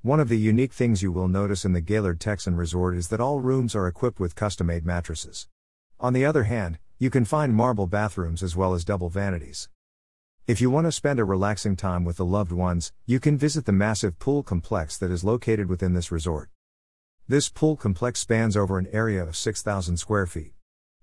One 0.00 0.18
of 0.18 0.28
the 0.28 0.36
unique 0.36 0.72
things 0.72 1.00
you 1.00 1.12
will 1.12 1.28
notice 1.28 1.64
in 1.64 1.74
the 1.74 1.80
Gaylord 1.80 2.18
Texan 2.18 2.56
Resort 2.56 2.96
is 2.96 3.06
that 3.10 3.20
all 3.20 3.38
rooms 3.38 3.76
are 3.76 3.86
equipped 3.86 4.18
with 4.18 4.34
custom 4.34 4.66
made 4.66 4.84
mattresses. 4.84 5.46
On 6.00 6.12
the 6.12 6.24
other 6.24 6.42
hand, 6.42 6.80
you 7.02 7.10
can 7.10 7.24
find 7.24 7.52
marble 7.52 7.88
bathrooms 7.88 8.44
as 8.44 8.54
well 8.54 8.74
as 8.74 8.84
double 8.84 9.08
vanities. 9.08 9.68
If 10.46 10.60
you 10.60 10.70
want 10.70 10.86
to 10.86 10.92
spend 10.92 11.18
a 11.18 11.24
relaxing 11.24 11.74
time 11.74 12.04
with 12.04 12.16
the 12.16 12.24
loved 12.24 12.52
ones, 12.52 12.92
you 13.06 13.18
can 13.18 13.36
visit 13.36 13.64
the 13.64 13.72
massive 13.72 14.20
pool 14.20 14.44
complex 14.44 14.98
that 14.98 15.10
is 15.10 15.24
located 15.24 15.68
within 15.68 15.94
this 15.94 16.12
resort. 16.12 16.48
This 17.26 17.48
pool 17.48 17.74
complex 17.74 18.20
spans 18.20 18.56
over 18.56 18.78
an 18.78 18.86
area 18.92 19.20
of 19.20 19.34
6,000 19.34 19.96
square 19.96 20.26
feet. 20.28 20.52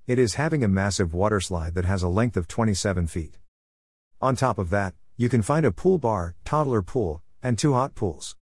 It 0.08 0.18
is 0.18 0.36
having 0.36 0.64
a 0.64 0.70
massive 0.70 1.10
waterslide 1.10 1.74
that 1.74 1.84
has 1.84 2.02
a 2.02 2.08
length 2.08 2.38
of 2.38 2.48
27 2.48 3.08
feet. 3.08 3.38
On 4.22 4.38
top 4.38 4.58
of 4.58 4.70
that, 4.70 4.94
you 5.18 5.28
can 5.28 5.42
find 5.42 5.66
a 5.66 5.72
pool 5.74 5.98
bar, 5.98 6.34
toddler 6.46 6.82
pool, 6.82 7.22
and 7.44 7.58
two 7.58 7.74
hot 7.74 7.94
pools. 7.94 8.38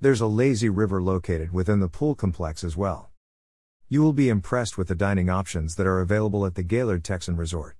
There's 0.00 0.22
a 0.22 0.26
lazy 0.26 0.70
river 0.70 1.02
located 1.02 1.52
within 1.52 1.80
the 1.80 1.88
pool 1.88 2.14
complex 2.14 2.64
as 2.64 2.74
well. 2.74 3.11
You 3.92 4.00
will 4.00 4.14
be 4.14 4.30
impressed 4.30 4.78
with 4.78 4.88
the 4.88 4.94
dining 4.94 5.28
options 5.28 5.74
that 5.74 5.86
are 5.86 6.00
available 6.00 6.46
at 6.46 6.54
the 6.54 6.62
Gaylord 6.62 7.04
Texan 7.04 7.36
Resort. 7.36 7.76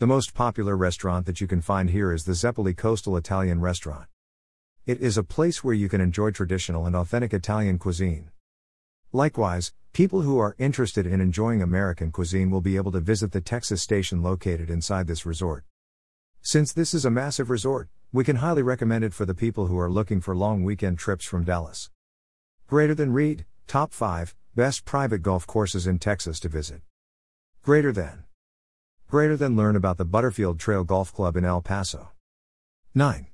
The 0.00 0.08
most 0.08 0.34
popular 0.34 0.76
restaurant 0.76 1.24
that 1.26 1.40
you 1.40 1.46
can 1.46 1.60
find 1.60 1.90
here 1.90 2.12
is 2.12 2.24
the 2.24 2.34
Zeppoli 2.34 2.74
Coastal 2.74 3.16
Italian 3.16 3.60
Restaurant. 3.60 4.08
It 4.86 5.00
is 5.00 5.16
a 5.16 5.22
place 5.22 5.62
where 5.62 5.72
you 5.72 5.88
can 5.88 6.00
enjoy 6.00 6.32
traditional 6.32 6.84
and 6.84 6.96
authentic 6.96 7.32
Italian 7.32 7.78
cuisine. 7.78 8.32
Likewise, 9.12 9.72
people 9.92 10.22
who 10.22 10.36
are 10.36 10.56
interested 10.58 11.06
in 11.06 11.20
enjoying 11.20 11.62
American 11.62 12.10
cuisine 12.10 12.50
will 12.50 12.60
be 12.60 12.74
able 12.74 12.90
to 12.90 12.98
visit 12.98 13.30
the 13.30 13.40
Texas 13.40 13.80
station 13.80 14.20
located 14.20 14.68
inside 14.68 15.06
this 15.06 15.24
resort. 15.24 15.62
Since 16.40 16.72
this 16.72 16.92
is 16.92 17.04
a 17.04 17.08
massive 17.08 17.50
resort, 17.50 17.88
we 18.12 18.24
can 18.24 18.34
highly 18.42 18.62
recommend 18.64 19.04
it 19.04 19.14
for 19.14 19.26
the 19.26 19.32
people 19.32 19.68
who 19.68 19.78
are 19.78 19.88
looking 19.88 20.20
for 20.20 20.34
long 20.34 20.64
weekend 20.64 20.98
trips 20.98 21.24
from 21.24 21.44
Dallas. 21.44 21.88
Greater 22.66 22.96
than 22.96 23.12
Read, 23.12 23.44
Top 23.68 23.92
5 23.92 24.34
Best 24.54 24.84
Private 24.84 25.22
Golf 25.22 25.46
Courses 25.46 25.86
in 25.86 25.98
Texas 25.98 26.38
to 26.40 26.46
Visit. 26.50 26.82
Greater 27.62 27.90
than. 27.90 28.24
Greater 29.08 29.34
than 29.34 29.56
Learn 29.56 29.76
about 29.76 29.96
the 29.96 30.04
Butterfield 30.04 30.60
Trail 30.60 30.84
Golf 30.84 31.10
Club 31.10 31.38
in 31.38 31.44
El 31.46 31.62
Paso. 31.62 32.10
9. 32.94 33.28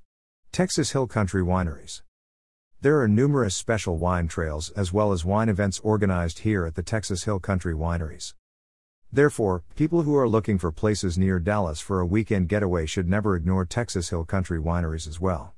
Texas 0.53 0.93
Hill 0.93 1.09
Country 1.09 1.43
Wineries. 1.43 2.03
There 2.83 3.01
are 3.01 3.09
numerous 3.09 3.57
special 3.57 3.99
wine 3.99 4.29
trails 4.29 4.71
as 4.77 4.93
well 4.93 5.11
as 5.11 5.25
wine 5.25 5.49
events 5.49 5.81
organized 5.81 6.39
here 6.39 6.65
at 6.65 6.77
the 6.77 6.85
Texas 6.85 7.25
Hill 7.25 7.41
Country 7.41 7.75
Wineries. 7.75 8.35
Therefore, 9.13 9.65
people 9.75 10.03
who 10.03 10.15
are 10.15 10.29
looking 10.29 10.57
for 10.57 10.71
places 10.71 11.19
near 11.19 11.41
Dallas 11.41 11.81
for 11.81 11.99
a 11.99 12.07
weekend 12.07 12.49
getaway 12.49 12.87
should 12.87 13.09
never 13.09 13.35
ignore 13.35 13.65
Texas 13.65 14.11
Hill 14.11 14.25
Country 14.25 14.61
Wineries 14.61 15.09
as 15.09 15.19
well. 15.19 15.57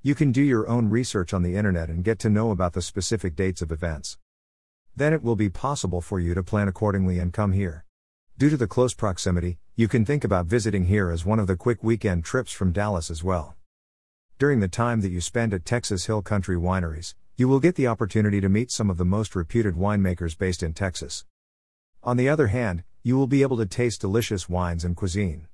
You 0.00 0.14
can 0.14 0.32
do 0.32 0.40
your 0.40 0.66
own 0.68 0.88
research 0.88 1.34
on 1.34 1.42
the 1.42 1.54
internet 1.54 1.90
and 1.90 2.02
get 2.02 2.18
to 2.20 2.30
know 2.30 2.50
about 2.50 2.72
the 2.72 2.80
specific 2.80 3.36
dates 3.36 3.60
of 3.60 3.70
events. 3.70 4.16
Then 4.94 5.12
it 5.12 5.22
will 5.22 5.36
be 5.36 5.48
possible 5.48 6.00
for 6.00 6.20
you 6.20 6.34
to 6.34 6.42
plan 6.42 6.68
accordingly 6.68 7.18
and 7.18 7.32
come 7.32 7.52
here. 7.52 7.84
Due 8.36 8.50
to 8.50 8.56
the 8.56 8.66
close 8.66 8.92
proximity, 8.92 9.58
you 9.74 9.88
can 9.88 10.04
think 10.04 10.22
about 10.22 10.46
visiting 10.46 10.84
here 10.84 11.10
as 11.10 11.24
one 11.24 11.38
of 11.38 11.46
the 11.46 11.56
quick 11.56 11.82
weekend 11.82 12.24
trips 12.24 12.52
from 12.52 12.72
Dallas 12.72 13.10
as 13.10 13.24
well. 13.24 13.56
During 14.38 14.60
the 14.60 14.68
time 14.68 15.00
that 15.00 15.10
you 15.10 15.20
spend 15.20 15.54
at 15.54 15.64
Texas 15.64 16.06
Hill 16.06 16.20
Country 16.20 16.56
Wineries, 16.56 17.14
you 17.36 17.48
will 17.48 17.60
get 17.60 17.76
the 17.76 17.86
opportunity 17.86 18.40
to 18.40 18.48
meet 18.50 18.70
some 18.70 18.90
of 18.90 18.98
the 18.98 19.04
most 19.04 19.34
reputed 19.34 19.76
winemakers 19.76 20.36
based 20.36 20.62
in 20.62 20.74
Texas. 20.74 21.24
On 22.02 22.16
the 22.16 22.28
other 22.28 22.48
hand, 22.48 22.84
you 23.02 23.16
will 23.16 23.26
be 23.26 23.42
able 23.42 23.56
to 23.56 23.66
taste 23.66 24.00
delicious 24.00 24.48
wines 24.48 24.84
and 24.84 24.94
cuisine. 24.94 25.46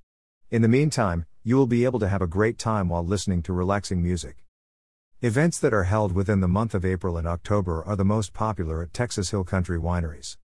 In 0.51 0.63
the 0.63 0.69
meantime, 0.69 1.27
you 1.45 1.57
will 1.57 1.67
be 1.67 1.85
able 1.85 2.01
to 2.01 2.09
have 2.09 2.23
a 2.23 2.27
great 2.27 2.59
time 2.59 2.89
while 2.89 3.05
listening 3.05 3.43
to 3.43 3.53
relaxing 3.53 4.03
music. 4.03 4.45
Events 5.21 5.59
that 5.59 5.75
are 5.75 5.83
held 5.83 6.13
within 6.13 6.39
the 6.39 6.47
month 6.47 6.77
of 6.77 6.85
April 6.85 7.17
and 7.17 7.27
October 7.27 7.83
are 7.85 7.97
the 7.97 8.05
most 8.05 8.33
popular 8.33 8.83
at 8.83 8.95
Texas 8.95 9.33
Hill 9.33 9.43
Country 9.43 9.77
Wineries. 9.77 10.37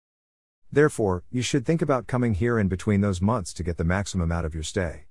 Therefore, 0.72 1.22
you 1.30 1.42
should 1.42 1.64
think 1.64 1.80
about 1.80 2.08
coming 2.08 2.34
here 2.34 2.58
in 2.58 2.66
between 2.66 3.00
those 3.00 3.22
months 3.22 3.52
to 3.52 3.62
get 3.62 3.76
the 3.76 3.84
maximum 3.84 4.32
out 4.32 4.44
of 4.44 4.52
your 4.52 4.64
stay. 4.64 5.04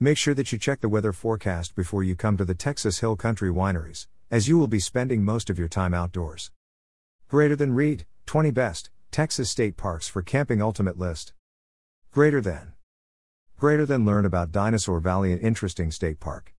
Make 0.00 0.16
sure 0.16 0.32
that 0.32 0.52
you 0.52 0.58
check 0.58 0.80
the 0.80 0.88
weather 0.88 1.12
forecast 1.12 1.76
before 1.76 2.02
you 2.02 2.16
come 2.16 2.38
to 2.38 2.46
the 2.46 2.54
Texas 2.54 3.00
Hill 3.00 3.14
Country 3.14 3.50
Wineries, 3.50 4.06
as 4.30 4.48
you 4.48 4.56
will 4.56 4.68
be 4.68 4.80
spending 4.80 5.22
most 5.22 5.50
of 5.50 5.58
your 5.58 5.68
time 5.68 5.92
outdoors. 5.92 6.50
Greater 7.28 7.56
than 7.56 7.74
Read, 7.74 8.06
20 8.24 8.52
Best, 8.52 8.88
Texas 9.10 9.50
State 9.50 9.76
Parks 9.76 10.08
for 10.08 10.22
Camping 10.22 10.62
Ultimate 10.62 10.98
List. 10.98 11.34
Greater 12.10 12.40
than. 12.40 12.72
Greater 13.58 13.84
than 13.84 14.06
learn 14.06 14.24
about 14.24 14.50
Dinosaur 14.50 14.98
Valley, 14.98 15.34
an 15.34 15.40
interesting 15.40 15.90
state 15.90 16.20
park. 16.20 16.54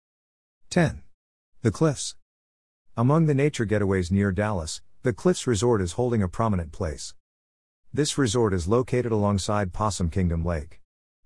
10. 0.69 1.01
The 1.61 1.73
Cliffs. 1.73 2.15
Among 2.97 3.27
the 3.27 3.35
nature 3.35 3.67
getaways 3.67 4.13
near 4.13 4.31
Dallas, 4.31 4.81
the 5.03 5.13
Cliffs 5.13 5.45
Resort 5.45 5.83
is 5.83 5.95
holding 5.95 6.23
a 6.23 6.29
prominent 6.29 6.71
place. 6.71 7.15
This 7.93 8.17
resort 8.17 8.55
is 8.55 8.69
located 8.69 9.11
alongside 9.11 9.73
Possum 9.73 10.09
Kingdom 10.09 10.45
Lake. 10.45 10.81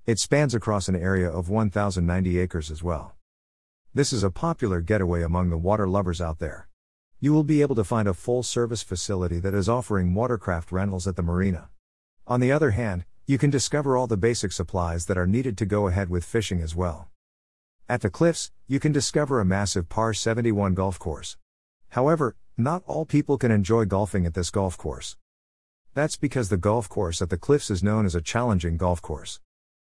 It 0.06 0.18
spans 0.18 0.54
across 0.54 0.88
an 0.88 0.96
area 0.96 1.28
of 1.30 1.50
1,090 1.50 2.38
acres 2.38 2.70
as 2.70 2.82
well. 2.82 3.14
This 3.92 4.10
is 4.10 4.22
a 4.22 4.30
popular 4.30 4.80
getaway 4.80 5.20
among 5.20 5.50
the 5.50 5.58
water 5.58 5.86
lovers 5.86 6.22
out 6.22 6.38
there. 6.38 6.66
You 7.20 7.34
will 7.34 7.44
be 7.44 7.60
able 7.60 7.74
to 7.74 7.84
find 7.84 8.08
a 8.08 8.14
full 8.14 8.42
service 8.42 8.82
facility 8.82 9.38
that 9.40 9.52
is 9.52 9.68
offering 9.68 10.14
watercraft 10.14 10.72
rentals 10.72 11.06
at 11.06 11.16
the 11.16 11.22
marina. 11.22 11.68
On 12.26 12.40
the 12.40 12.52
other 12.52 12.70
hand, 12.70 13.04
you 13.26 13.36
can 13.36 13.50
discover 13.50 13.98
all 13.98 14.06
the 14.06 14.16
basic 14.16 14.52
supplies 14.52 15.04
that 15.06 15.18
are 15.18 15.26
needed 15.26 15.58
to 15.58 15.66
go 15.66 15.88
ahead 15.88 16.08
with 16.08 16.24
fishing 16.24 16.62
as 16.62 16.74
well. 16.74 17.10
At 17.88 18.00
the 18.00 18.10
cliffs, 18.10 18.52
you 18.66 18.78
can 18.80 18.92
discover 18.92 19.40
a 19.40 19.44
massive 19.44 19.88
par 19.88 20.14
71 20.14 20.74
golf 20.74 20.98
course. 20.98 21.36
However, 21.90 22.36
not 22.56 22.82
all 22.86 23.04
people 23.04 23.38
can 23.38 23.50
enjoy 23.50 23.84
golfing 23.84 24.24
at 24.24 24.34
this 24.34 24.50
golf 24.50 24.78
course. 24.78 25.16
That's 25.94 26.16
because 26.16 26.48
the 26.48 26.56
golf 26.56 26.88
course 26.88 27.20
at 27.20 27.28
the 27.28 27.36
cliffs 27.36 27.70
is 27.70 27.82
known 27.82 28.06
as 28.06 28.14
a 28.14 28.22
challenging 28.22 28.76
golf 28.76 29.02
course. 29.02 29.40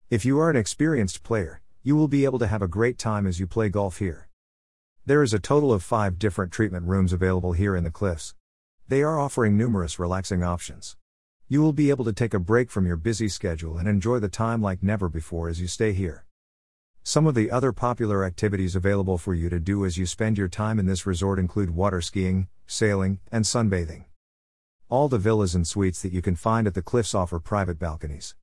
If 0.09 0.25
you 0.25 0.41
are 0.41 0.51
an 0.51 0.57
experienced 0.57 1.23
player, 1.23 1.61
you 1.83 1.95
will 1.95 2.09
be 2.09 2.25
able 2.25 2.39
to 2.41 2.47
have 2.47 2.63
a 2.63 2.69
great 2.69 2.99
time 2.99 3.27
as 3.27 3.39
you 3.39 3.47
play 3.47 3.69
golf 3.69 3.99
here. 3.99 4.29
There 5.07 5.23
is 5.23 5.33
a 5.33 5.39
total 5.39 5.73
of 5.73 5.83
five 5.83 6.19
different 6.19 6.53
treatment 6.53 6.87
rooms 6.87 7.13
available 7.13 7.53
here 7.53 7.77
in 7.77 7.85
the 7.85 7.91
cliffs. 7.91 8.35
They 8.89 9.03
are 9.03 9.21
offering 9.21 9.57
numerous 9.57 9.99
relaxing 9.99 10.43
options. 10.43 10.97
You 11.49 11.63
will 11.63 11.73
be 11.73 11.91
able 11.91 12.05
to 12.07 12.13
take 12.13 12.35
a 12.35 12.41
break 12.41 12.71
from 12.71 12.87
your 12.87 12.97
busy 12.97 13.29
schedule 13.29 13.79
and 13.79 13.89
enjoy 13.89 14.19
the 14.19 14.29
time 14.29 14.63
like 14.63 14.83
never 14.83 15.09
before 15.09 15.49
as 15.49 15.61
you 15.61 15.69
stay 15.69 15.93
here. 15.93 16.25
Some 17.03 17.27
of 17.27 17.35
the 17.35 17.51
other 17.51 17.73
popular 17.73 18.25
activities 18.25 18.77
available 18.77 19.17
for 19.17 19.35
you 19.35 19.49
to 19.49 19.59
do 19.59 19.87
as 19.87 19.97
you 19.97 20.05
spend 20.05 20.37
your 20.37 20.49
time 20.49 20.79
in 20.79 20.87
this 20.87 21.07
resort 21.07 21.39
include 21.39 21.71
water 21.71 22.01
skiing, 22.03 22.49
sailing, 22.67 23.21
and 23.33 23.45
sunbathing. 23.45 24.05
All 24.91 25.09
the 25.09 25.19
villas 25.19 25.55
and 25.55 25.67
suites 25.67 26.03
that 26.03 26.13
you 26.13 26.21
can 26.21 26.37
find 26.37 26.67
at 26.67 26.75
the 26.75 26.83
cliffs 26.83 27.15
offer 27.15 27.41
private 27.41 27.79
balconies. 27.79 28.35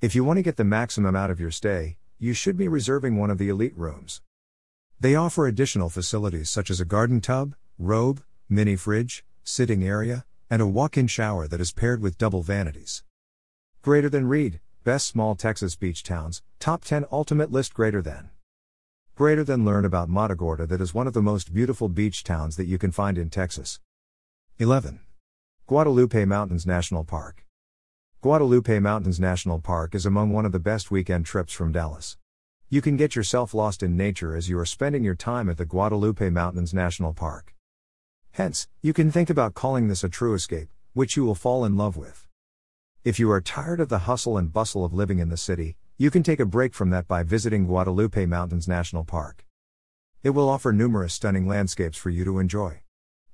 If 0.00 0.14
you 0.14 0.24
want 0.24 0.36
to 0.36 0.42
get 0.42 0.56
the 0.56 0.64
maximum 0.64 1.16
out 1.16 1.30
of 1.30 1.40
your 1.40 1.50
stay, 1.50 1.96
you 2.18 2.34
should 2.34 2.56
be 2.56 2.68
reserving 2.68 3.16
one 3.16 3.30
of 3.30 3.38
the 3.38 3.48
elite 3.48 3.76
rooms. 3.76 4.20
They 5.00 5.14
offer 5.14 5.46
additional 5.46 5.88
facilities 5.88 6.50
such 6.50 6.70
as 6.70 6.80
a 6.80 6.84
garden 6.84 7.20
tub, 7.20 7.54
robe, 7.78 8.22
mini 8.48 8.76
fridge, 8.76 9.24
sitting 9.42 9.82
area, 9.82 10.24
and 10.50 10.60
a 10.60 10.66
walk 10.66 10.98
in 10.98 11.06
shower 11.06 11.48
that 11.48 11.60
is 11.60 11.72
paired 11.72 12.02
with 12.02 12.18
double 12.18 12.42
vanities. 12.42 13.02
Greater 13.80 14.10
than 14.10 14.28
Read, 14.28 14.60
Best 14.84 15.06
Small 15.06 15.36
Texas 15.36 15.76
Beach 15.76 16.02
Towns, 16.02 16.42
Top 16.58 16.82
10 16.82 17.04
Ultimate 17.12 17.52
List 17.52 17.72
Greater 17.72 18.02
than. 18.02 18.30
Greater 19.14 19.44
than 19.44 19.64
learn 19.64 19.84
about 19.84 20.08
Matagorda 20.08 20.66
that 20.66 20.80
is 20.80 20.92
one 20.92 21.06
of 21.06 21.12
the 21.12 21.22
most 21.22 21.54
beautiful 21.54 21.88
beach 21.88 22.24
towns 22.24 22.56
that 22.56 22.64
you 22.64 22.78
can 22.78 22.90
find 22.90 23.16
in 23.16 23.30
Texas. 23.30 23.78
11. 24.58 24.98
Guadalupe 25.68 26.24
Mountains 26.24 26.66
National 26.66 27.04
Park. 27.04 27.46
Guadalupe 28.22 28.80
Mountains 28.80 29.20
National 29.20 29.60
Park 29.60 29.94
is 29.94 30.04
among 30.04 30.32
one 30.32 30.44
of 30.44 30.50
the 30.50 30.58
best 30.58 30.90
weekend 30.90 31.26
trips 31.26 31.52
from 31.52 31.70
Dallas. 31.70 32.16
You 32.68 32.82
can 32.82 32.96
get 32.96 33.14
yourself 33.14 33.54
lost 33.54 33.84
in 33.84 33.96
nature 33.96 34.34
as 34.34 34.48
you 34.48 34.58
are 34.58 34.66
spending 34.66 35.04
your 35.04 35.14
time 35.14 35.48
at 35.48 35.58
the 35.58 35.64
Guadalupe 35.64 36.28
Mountains 36.30 36.74
National 36.74 37.12
Park. 37.12 37.54
Hence, 38.32 38.66
you 38.80 38.92
can 38.92 39.12
think 39.12 39.30
about 39.30 39.54
calling 39.54 39.86
this 39.86 40.02
a 40.02 40.08
true 40.08 40.34
escape, 40.34 40.70
which 40.92 41.16
you 41.16 41.24
will 41.24 41.36
fall 41.36 41.64
in 41.64 41.76
love 41.76 41.96
with. 41.96 42.26
If 43.04 43.18
you 43.18 43.28
are 43.32 43.40
tired 43.40 43.80
of 43.80 43.88
the 43.88 44.06
hustle 44.06 44.38
and 44.38 44.52
bustle 44.52 44.84
of 44.84 44.94
living 44.94 45.18
in 45.18 45.28
the 45.28 45.36
city, 45.36 45.76
you 45.98 46.08
can 46.08 46.22
take 46.22 46.38
a 46.38 46.46
break 46.46 46.72
from 46.72 46.90
that 46.90 47.08
by 47.08 47.24
visiting 47.24 47.66
Guadalupe 47.66 48.26
Mountains 48.26 48.68
National 48.68 49.02
Park. 49.02 49.44
It 50.22 50.30
will 50.30 50.48
offer 50.48 50.72
numerous 50.72 51.12
stunning 51.12 51.48
landscapes 51.48 51.98
for 51.98 52.10
you 52.10 52.24
to 52.24 52.38
enjoy. 52.38 52.82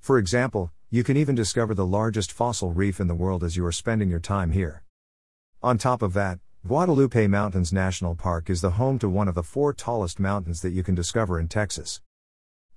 For 0.01 0.17
example, 0.17 0.73
you 0.89 1.05
can 1.05 1.19
even 1.19 1.35
discover 1.35 1.75
the 1.75 1.85
largest 1.85 2.33
fossil 2.33 2.73
reef 2.73 2.99
in 2.99 3.09
the 3.09 3.15
world 3.15 3.45
as 3.45 3.59
you 3.59 3.67
are 3.67 3.71
spending 3.71 4.09
your 4.09 4.21
time 4.21 4.53
here. 4.53 4.85
On 5.63 5.77
top 5.77 6.01
of 6.01 6.15
that, 6.15 6.39
Guadalupe 6.67 7.27
Mountains 7.27 7.71
National 7.71 8.15
Park 8.15 8.49
is 8.49 8.63
the 8.63 8.71
home 8.71 8.99
to 8.99 9.09
one 9.11 9.29
of 9.29 9.35
the 9.35 9.43
four 9.43 9.75
tallest 9.75 10.19
mountains 10.19 10.63
that 10.63 10.71
you 10.71 10.83
can 10.83 10.95
discover 10.95 11.39
in 11.39 11.47
Texas. 11.47 12.01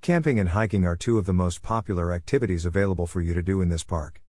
Camping 0.01 0.41
and 0.41 0.50
hiking 0.50 0.86
are 0.86 0.98
two 0.98 1.17
of 1.17 1.25
the 1.25 1.31
most 1.31 1.62
popular 1.62 2.12
activities 2.12 2.65
available 2.65 3.07
for 3.07 3.21
you 3.21 3.33
to 3.33 3.41
do 3.41 3.62
in 3.62 3.69
this 3.69 3.86
park. 3.86 4.21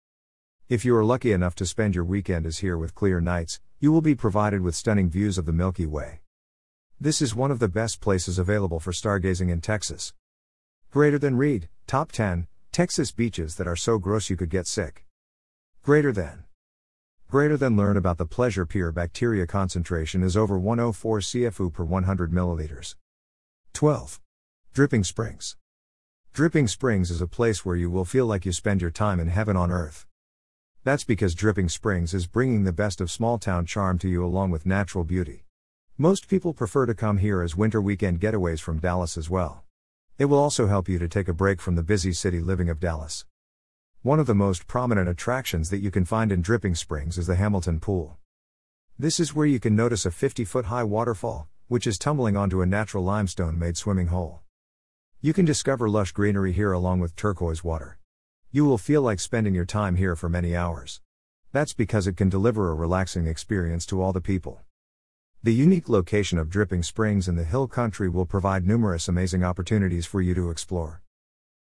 If 0.70 0.84
you 0.84 0.94
are 0.94 1.04
lucky 1.04 1.32
enough 1.32 1.56
to 1.56 1.66
spend 1.66 1.96
your 1.96 2.04
weekend 2.04 2.46
as 2.46 2.58
here 2.58 2.78
with 2.78 2.94
clear 2.94 3.20
nights, 3.20 3.58
you 3.80 3.90
will 3.90 4.00
be 4.00 4.14
provided 4.14 4.60
with 4.60 4.76
stunning 4.76 5.10
views 5.10 5.36
of 5.36 5.44
the 5.44 5.52
Milky 5.52 5.84
Way. 5.84 6.20
This 7.00 7.20
is 7.20 7.34
one 7.34 7.50
of 7.50 7.58
the 7.58 7.66
best 7.66 8.00
places 8.00 8.38
available 8.38 8.78
for 8.78 8.92
stargazing 8.92 9.50
in 9.50 9.60
Texas. 9.60 10.14
Greater 10.92 11.18
than 11.18 11.36
read, 11.36 11.68
top 11.88 12.12
10, 12.12 12.46
Texas 12.70 13.10
beaches 13.10 13.56
that 13.56 13.66
are 13.66 13.74
so 13.74 13.98
gross 13.98 14.30
you 14.30 14.36
could 14.36 14.48
get 14.48 14.68
sick. 14.68 15.04
Greater 15.82 16.12
than. 16.12 16.44
Greater 17.28 17.56
than 17.56 17.76
learn 17.76 17.96
about 17.96 18.18
the 18.18 18.24
pleasure 18.24 18.64
pier 18.64 18.92
bacteria 18.92 19.48
concentration 19.48 20.22
is 20.22 20.36
over 20.36 20.56
104 20.56 21.18
CFU 21.18 21.72
per 21.72 21.82
100 21.82 22.30
milliliters. 22.30 22.94
12. 23.72 24.20
Dripping 24.72 25.02
Springs. 25.02 25.56
Dripping 26.32 26.68
Springs 26.68 27.10
is 27.10 27.20
a 27.20 27.26
place 27.26 27.64
where 27.64 27.74
you 27.74 27.90
will 27.90 28.04
feel 28.04 28.26
like 28.26 28.46
you 28.46 28.52
spend 28.52 28.80
your 28.80 28.92
time 28.92 29.18
in 29.18 29.26
heaven 29.26 29.56
on 29.56 29.72
earth. 29.72 30.06
That's 30.82 31.04
because 31.04 31.34
Dripping 31.34 31.68
Springs 31.68 32.14
is 32.14 32.26
bringing 32.26 32.64
the 32.64 32.72
best 32.72 33.02
of 33.02 33.10
small 33.10 33.36
town 33.38 33.66
charm 33.66 33.98
to 33.98 34.08
you 34.08 34.24
along 34.24 34.50
with 34.50 34.64
natural 34.64 35.04
beauty. 35.04 35.44
Most 35.98 36.26
people 36.26 36.54
prefer 36.54 36.86
to 36.86 36.94
come 36.94 37.18
here 37.18 37.42
as 37.42 37.54
winter 37.54 37.82
weekend 37.82 38.18
getaways 38.18 38.60
from 38.60 38.78
Dallas 38.78 39.18
as 39.18 39.28
well. 39.28 39.62
It 40.16 40.24
will 40.24 40.38
also 40.38 40.68
help 40.68 40.88
you 40.88 40.98
to 40.98 41.06
take 41.06 41.28
a 41.28 41.34
break 41.34 41.60
from 41.60 41.74
the 41.74 41.82
busy 41.82 42.14
city 42.14 42.40
living 42.40 42.70
of 42.70 42.80
Dallas. 42.80 43.26
One 44.00 44.18
of 44.18 44.26
the 44.26 44.34
most 44.34 44.66
prominent 44.66 45.06
attractions 45.06 45.68
that 45.68 45.80
you 45.80 45.90
can 45.90 46.06
find 46.06 46.32
in 46.32 46.40
Dripping 46.40 46.74
Springs 46.74 47.18
is 47.18 47.26
the 47.26 47.36
Hamilton 47.36 47.78
Pool. 47.78 48.16
This 48.98 49.20
is 49.20 49.34
where 49.34 49.46
you 49.46 49.60
can 49.60 49.76
notice 49.76 50.06
a 50.06 50.10
50 50.10 50.46
foot 50.46 50.64
high 50.64 50.84
waterfall, 50.84 51.46
which 51.68 51.86
is 51.86 51.98
tumbling 51.98 52.38
onto 52.38 52.62
a 52.62 52.66
natural 52.66 53.04
limestone 53.04 53.58
made 53.58 53.76
swimming 53.76 54.06
hole. 54.06 54.40
You 55.20 55.34
can 55.34 55.44
discover 55.44 55.90
lush 55.90 56.12
greenery 56.12 56.54
here 56.54 56.72
along 56.72 57.00
with 57.00 57.16
turquoise 57.16 57.62
water. 57.62 57.99
You 58.52 58.64
will 58.64 58.78
feel 58.78 59.00
like 59.00 59.20
spending 59.20 59.54
your 59.54 59.64
time 59.64 59.94
here 59.94 60.16
for 60.16 60.28
many 60.28 60.56
hours. 60.56 61.00
That's 61.52 61.72
because 61.72 62.08
it 62.08 62.16
can 62.16 62.28
deliver 62.28 62.68
a 62.68 62.74
relaxing 62.74 63.28
experience 63.28 63.86
to 63.86 64.02
all 64.02 64.12
the 64.12 64.20
people. 64.20 64.62
The 65.40 65.54
unique 65.54 65.88
location 65.88 66.36
of 66.36 66.50
Dripping 66.50 66.82
Springs 66.82 67.28
in 67.28 67.36
the 67.36 67.44
Hill 67.44 67.68
Country 67.68 68.08
will 68.08 68.26
provide 68.26 68.66
numerous 68.66 69.06
amazing 69.06 69.44
opportunities 69.44 70.04
for 70.04 70.20
you 70.20 70.34
to 70.34 70.50
explore. 70.50 71.00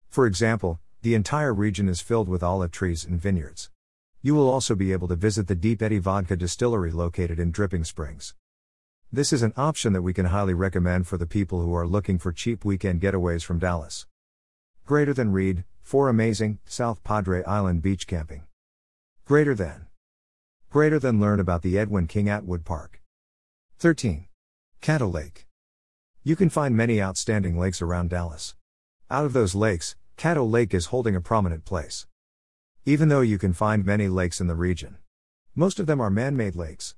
For 0.09 0.25
example, 0.25 0.79
the 1.03 1.13
entire 1.13 1.53
region 1.53 1.87
is 1.87 2.01
filled 2.01 2.27
with 2.27 2.41
olive 2.41 2.71
trees 2.71 3.05
and 3.05 3.21
vineyards. 3.21 3.69
You 4.23 4.33
will 4.33 4.49
also 4.49 4.73
be 4.73 4.91
able 4.91 5.07
to 5.09 5.15
visit 5.15 5.45
the 5.45 5.53
Deep 5.53 5.83
Eddy 5.83 5.99
Vodka 5.99 6.35
Distillery 6.35 6.89
located 6.89 7.39
in 7.39 7.51
Dripping 7.51 7.83
Springs. 7.83 8.33
This 9.11 9.31
is 9.31 9.43
an 9.43 9.53
option 9.55 9.93
that 9.93 10.01
we 10.01 10.13
can 10.13 10.25
highly 10.25 10.55
recommend 10.55 11.05
for 11.05 11.17
the 11.17 11.27
people 11.27 11.61
who 11.61 11.75
are 11.75 11.85
looking 11.85 12.17
for 12.17 12.31
cheap 12.31 12.65
weekend 12.65 13.01
getaways 13.01 13.43
from 13.43 13.59
Dallas. 13.59 14.07
Greater 14.83 15.13
than 15.13 15.31
Read, 15.31 15.63
4 15.91 16.07
amazing, 16.07 16.57
South 16.63 17.03
Padre 17.03 17.43
Island 17.43 17.81
beach 17.81 18.07
camping. 18.07 18.43
Greater 19.25 19.53
than. 19.53 19.87
Greater 20.69 20.97
than 20.99 21.19
learn 21.19 21.37
about 21.37 21.63
the 21.63 21.77
Edwin 21.77 22.07
King 22.07 22.29
Atwood 22.29 22.63
Park. 22.63 23.01
13. 23.79 24.27
Caddo 24.81 25.13
Lake. 25.13 25.47
You 26.23 26.37
can 26.37 26.49
find 26.49 26.77
many 26.77 27.01
outstanding 27.01 27.59
lakes 27.59 27.81
around 27.81 28.09
Dallas. 28.09 28.55
Out 29.09 29.25
of 29.25 29.33
those 29.33 29.53
lakes, 29.53 29.97
Caddo 30.17 30.49
Lake 30.49 30.73
is 30.73 30.85
holding 30.85 31.13
a 31.13 31.19
prominent 31.19 31.65
place. 31.65 32.07
Even 32.85 33.09
though 33.09 33.19
you 33.19 33.37
can 33.37 33.51
find 33.51 33.85
many 33.85 34.07
lakes 34.07 34.39
in 34.39 34.47
the 34.47 34.55
region, 34.55 34.95
most 35.55 35.77
of 35.77 35.87
them 35.87 35.99
are 35.99 36.09
man 36.09 36.37
made 36.37 36.55
lakes. 36.55 36.95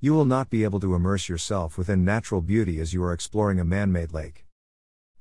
You 0.00 0.12
will 0.12 0.26
not 0.26 0.50
be 0.50 0.64
able 0.64 0.80
to 0.80 0.94
immerse 0.94 1.30
yourself 1.30 1.78
within 1.78 2.04
natural 2.04 2.42
beauty 2.42 2.78
as 2.78 2.92
you 2.92 3.02
are 3.04 3.14
exploring 3.14 3.58
a 3.58 3.64
man 3.64 3.90
made 3.90 4.12
lake. 4.12 4.44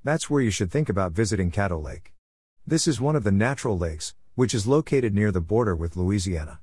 That's 0.03 0.29
where 0.29 0.41
you 0.41 0.49
should 0.49 0.71
think 0.73 0.89
about 0.89 1.13
visiting 1.13 1.51
Caddo 1.51 1.81
Lake. 1.81 2.12
This 2.65 2.87
is 2.87 3.01
one 3.01 3.17
of 3.17 3.25
the 3.25 3.31
natural 3.31 3.77
lakes, 3.77 4.15
which 4.35 4.53
is 4.53 4.65
located 4.65 5.13
near 5.13 5.33
the 5.33 5.41
border 5.41 5.75
with 5.75 5.97
Louisiana. 5.97 6.61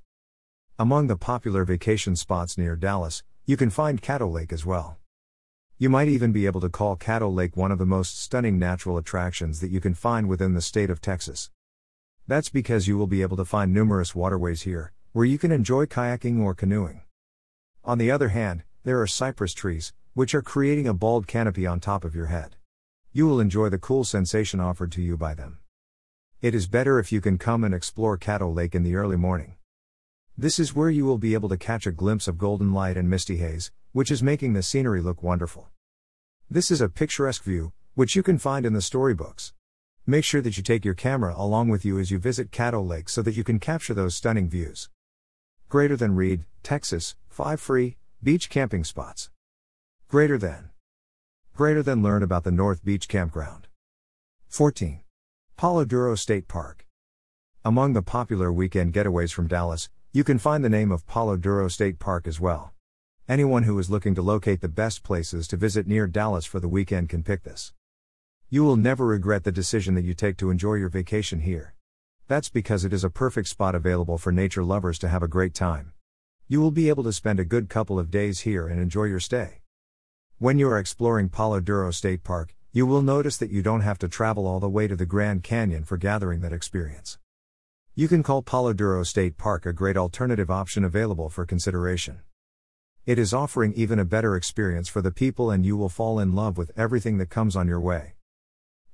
Among 0.79 1.09
the 1.09 1.17
popular 1.17 1.63
vacation 1.67 2.17
spots 2.17 2.57
near 2.57 2.75
Dallas, 2.75 3.23
you 3.45 3.59
can 3.59 3.69
find 3.69 4.01
Caddo 4.01 4.33
Lake 4.33 4.51
as 4.51 4.65
well. 4.65 4.97
You 5.77 5.91
might 5.91 6.09
even 6.09 6.33
be 6.33 6.47
able 6.47 6.63
to 6.63 6.71
call 6.71 6.97
Caddo 6.97 7.31
Lake 7.31 7.55
one 7.55 7.71
of 7.71 7.77
the 7.77 7.85
most 7.85 8.19
stunning 8.19 8.59
natural 8.59 8.97
attractions 8.97 9.61
that 9.61 9.71
you 9.71 9.79
can 9.79 9.93
find 9.93 10.27
within 10.27 10.55
the 10.55 10.63
state 10.63 10.89
of 10.89 11.03
Texas. 11.03 11.51
That's 12.27 12.49
because 12.49 12.89
you 12.89 12.97
will 12.97 13.07
be 13.07 13.21
able 13.21 13.37
to 13.37 13.45
find 13.45 13.71
numerous 13.71 14.15
waterways 14.15 14.63
here, 14.63 14.93
where 15.13 15.27
you 15.27 15.37
can 15.37 15.53
enjoy 15.53 15.85
kayaking 15.85 16.41
or 16.41 16.55
canoeing. 16.55 17.03
On 17.85 17.99
the 17.99 18.11
other 18.11 18.29
hand, 18.31 18.63
there 18.85 19.03
are 19.03 19.07
cypress 19.07 19.53
trees, 19.53 19.93
which 20.15 20.35
are 20.35 20.41
creating 20.41 20.89
a 20.89 20.95
bald 20.95 21.27
canopy 21.27 21.67
on 21.67 21.79
top 21.79 22.07
of 22.07 22.15
your 22.15 22.27
head. 22.27 22.57
You 23.13 23.27
will 23.27 23.39
enjoy 23.39 23.69
the 23.69 23.77
cool 23.77 24.05
sensation 24.05 24.61
offered 24.61 24.93
to 24.93 25.03
you 25.03 25.19
by 25.19 25.35
them. 25.35 25.59
It 26.43 26.55
is 26.55 26.69
better 26.69 26.99
if 26.99 27.13
you 27.13 27.21
can 27.21 27.37
come 27.37 27.65
and 27.65 27.75
explore 27.75 28.17
Caddo 28.17 28.55
Lake 28.55 28.75
in 28.75 28.83
the 28.83 28.95
early 28.95 29.17
morning. 29.17 29.57
This 30.39 30.59
is 30.59 30.75
where 30.75 30.89
you 30.89 31.05
will 31.05 31.19
be 31.19 31.35
able 31.35 31.51
to 31.51 31.59
catch 31.59 31.87
a 31.87 31.93
glimpse 31.93 32.27
of 32.27 32.39
golden 32.39 32.73
light 32.73 32.97
and 32.97 33.11
misty 33.11 33.37
haze, 33.37 33.71
which 33.93 34.11
is 34.11 34.23
making 34.23 34.55
the 34.55 34.63
scenery 34.63 35.03
look 35.03 35.23
wonderful. 35.23 35.69
This 36.49 36.71
is 36.71 36.81
a 36.81 36.89
picturesque 36.89 37.43
view, 37.43 37.75
which 37.95 38.17
you 38.17 38.23
can 38.23 38.39
find 38.39 38.65
in 38.65 38.73
the 38.73 38.81
storybooks. 38.81 39.53
Make 40.07 40.25
sure 40.25 40.41
that 40.41 40.57
you 40.57 40.63
take 40.63 40.83
your 40.83 40.95
camera 40.95 41.35
along 41.37 41.69
with 41.69 41.85
you 41.85 41.99
as 41.99 42.11
you 42.11 42.19
visit 42.19 42.51
Caddo 42.51 42.89
Lake 42.89 43.11
so 43.11 43.21
that 43.21 43.37
you 43.37 43.45
can 43.45 43.59
capture 43.59 43.93
those 43.93 44.15
stunning 44.15 44.49
views. 44.49 44.89
Greater 45.69 45.95
than 45.95 46.17
Read, 46.17 46.47
Texas, 46.63 47.17
5 47.29 47.61
free, 47.61 47.99
beach 48.23 48.49
camping 48.49 48.85
spots. 48.85 49.29
Greater 50.09 50.39
than. 50.39 50.71
Greater 51.55 51.83
than 51.83 52.03
learn 52.03 52.23
about 52.23 52.45
the 52.45 52.51
North 52.51 52.83
Beach 52.83 53.09
Campground. 53.09 53.69
14. 54.49 55.01
Palo 55.61 55.85
Duro 55.85 56.15
State 56.15 56.49
Park. 56.49 56.87
Among 57.67 57.93
the 57.93 58.01
popular 58.01 58.51
weekend 58.51 58.95
getaways 58.95 59.31
from 59.31 59.47
Dallas, 59.47 59.91
you 60.11 60.25
can 60.25 60.39
find 60.39 60.65
the 60.65 60.71
name 60.71 60.91
of 60.91 61.07
Palo 61.07 61.37
Duro 61.37 61.69
State 61.69 61.99
Park 61.99 62.27
as 62.27 62.41
well. 62.41 62.73
Anyone 63.29 63.65
who 63.65 63.79
is 63.79 63.91
looking 63.91 64.15
to 64.15 64.23
locate 64.23 64.63
the 64.63 64.71
best 64.71 65.03
places 65.03 65.47
to 65.49 65.59
visit 65.59 65.87
near 65.87 66.07
Dallas 66.07 66.47
for 66.47 66.61
the 66.61 66.69
weekend 66.69 67.11
can 67.11 67.23
pick 67.23 67.43
this. 67.43 67.75
You 68.49 68.65
will 68.65 68.77
never 68.77 69.05
regret 69.05 69.45
the 69.45 69.53
decision 69.53 69.95
that 69.97 70.05
you 70.05 70.15
take 70.15 70.39
to 70.39 70.49
enjoy 70.49 70.77
your 70.77 70.89
vacation 70.89 71.41
here. 71.41 71.75
That's 72.27 72.49
because 72.49 72.87
it 72.87 72.95
is 72.95 73.05
a 73.05 73.11
perfect 73.11 73.49
spot 73.49 73.75
available 73.75 74.17
for 74.17 74.33
nature 74.33 74.65
lovers 74.65 74.99
to 75.01 75.09
have 75.09 75.23
a 75.23 75.29
great 75.29 75.53
time. 75.53 75.93
You 76.49 76.63
will 76.63 76.71
be 76.71 76.89
able 76.89 77.05
to 77.05 77.13
spend 77.13 77.39
a 77.39 77.45
good 77.45 77.69
couple 77.69 77.99
of 77.99 78.11
days 78.11 78.41
here 78.41 78.67
and 78.67 78.81
enjoy 78.81 79.05
your 79.05 79.21
stay. 79.21 79.61
When 80.39 80.59
you 80.59 80.71
are 80.71 80.79
exploring 80.79 81.29
Palo 81.29 81.61
Duro 81.61 81.91
State 81.91 82.25
Park, 82.25 82.57
you 82.73 82.87
will 82.87 83.03
notice 83.03 83.37
that 83.37 83.51
you 83.51 83.63
don't 83.63 83.81
have 83.81 83.99
to 83.99 84.09
travel 84.09 84.47
all 84.47 84.61
the 84.61 84.69
way 84.69 84.87
to 84.87 84.95
the 84.95 85.05
Grand 85.05 85.43
Canyon 85.43 85.83
for 85.83 85.97
gathering 85.97 86.41
that 86.41 86.53
experience. 86.53 87.19
You 87.97 88.07
can 88.07 88.23
call 88.23 88.43
Palo 88.43 88.73
Duro 88.73 89.03
State 89.03 89.37
Park 89.37 89.67
a 89.67 89.73
great 89.73 89.97
alternative 89.97 90.53
option 90.53 90.85
available 90.85 91.29
for 91.29 91.45
consideration. 91.45 92.21
It 93.07 93.19
is 93.19 93.35
offering 93.35 93.73
even 93.75 93.99
a 93.99 94.05
better 94.05 94.37
experience 94.37 94.89
for 94.89 95.03
the 95.03 95.11
people, 95.11 95.51
and 95.51 95.67
you 95.67 95.77
will 95.77 95.89
fall 95.89 96.21
in 96.21 96.37
love 96.37 96.57
with 96.57 96.71
everything 96.77 97.19
that 97.19 97.29
comes 97.29 97.57
on 97.57 97.67
your 97.67 97.81
way. 97.81 98.15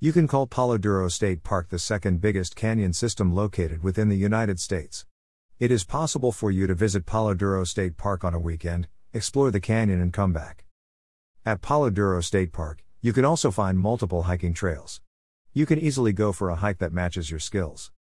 You 0.00 0.10
can 0.10 0.26
call 0.26 0.46
Palo 0.46 0.78
Duro 0.78 1.08
State 1.08 1.42
Park 1.42 1.68
the 1.68 1.78
second 1.78 2.22
biggest 2.22 2.56
canyon 2.56 2.94
system 2.94 3.34
located 3.34 3.82
within 3.82 4.08
the 4.08 4.16
United 4.16 4.58
States. 4.58 5.04
It 5.58 5.70
is 5.70 5.84
possible 5.84 6.32
for 6.32 6.50
you 6.50 6.66
to 6.66 6.74
visit 6.74 7.04
Palo 7.04 7.34
Duro 7.34 7.64
State 7.64 7.98
Park 7.98 8.24
on 8.24 8.32
a 8.32 8.38
weekend, 8.38 8.88
explore 9.12 9.50
the 9.50 9.60
canyon, 9.60 10.00
and 10.00 10.14
come 10.14 10.32
back. 10.32 10.64
At 11.44 11.60
Palo 11.60 11.90
Duro 11.90 12.22
State 12.22 12.54
Park, 12.54 12.82
you 13.06 13.12
can 13.12 13.24
also 13.24 13.52
find 13.52 13.78
multiple 13.78 14.24
hiking 14.24 14.52
trails. 14.52 15.00
You 15.52 15.64
can 15.64 15.78
easily 15.78 16.12
go 16.12 16.32
for 16.32 16.50
a 16.50 16.56
hike 16.56 16.78
that 16.78 16.92
matches 16.92 17.30
your 17.30 17.38
skills. 17.38 17.92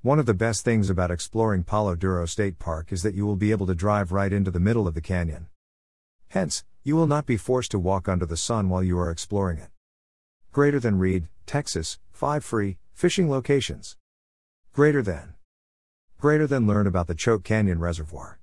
One 0.00 0.18
of 0.18 0.24
the 0.24 0.32
best 0.32 0.64
things 0.64 0.88
about 0.88 1.10
exploring 1.10 1.64
Palo 1.64 1.94
Duro 1.94 2.24
State 2.24 2.58
Park 2.58 2.90
is 2.90 3.02
that 3.02 3.12
you 3.12 3.26
will 3.26 3.36
be 3.36 3.50
able 3.50 3.66
to 3.66 3.74
drive 3.74 4.12
right 4.12 4.32
into 4.32 4.50
the 4.50 4.58
middle 4.58 4.88
of 4.88 4.94
the 4.94 5.02
canyon. 5.02 5.48
Hence, 6.28 6.64
you 6.82 6.96
will 6.96 7.06
not 7.06 7.26
be 7.26 7.36
forced 7.36 7.70
to 7.72 7.78
walk 7.78 8.08
under 8.08 8.24
the 8.24 8.34
sun 8.34 8.70
while 8.70 8.82
you 8.82 8.98
are 8.98 9.10
exploring 9.10 9.58
it. 9.58 9.68
Greater 10.52 10.80
than 10.80 10.96
Read, 10.96 11.28
Texas, 11.44 11.98
5 12.10 12.42
free, 12.42 12.78
fishing 12.94 13.28
locations. 13.28 13.98
Greater 14.72 15.02
than. 15.02 15.34
Greater 16.18 16.46
than 16.46 16.66
learn 16.66 16.86
about 16.86 17.08
the 17.08 17.14
Choke 17.14 17.44
Canyon 17.44 17.78
Reservoir. 17.78 18.40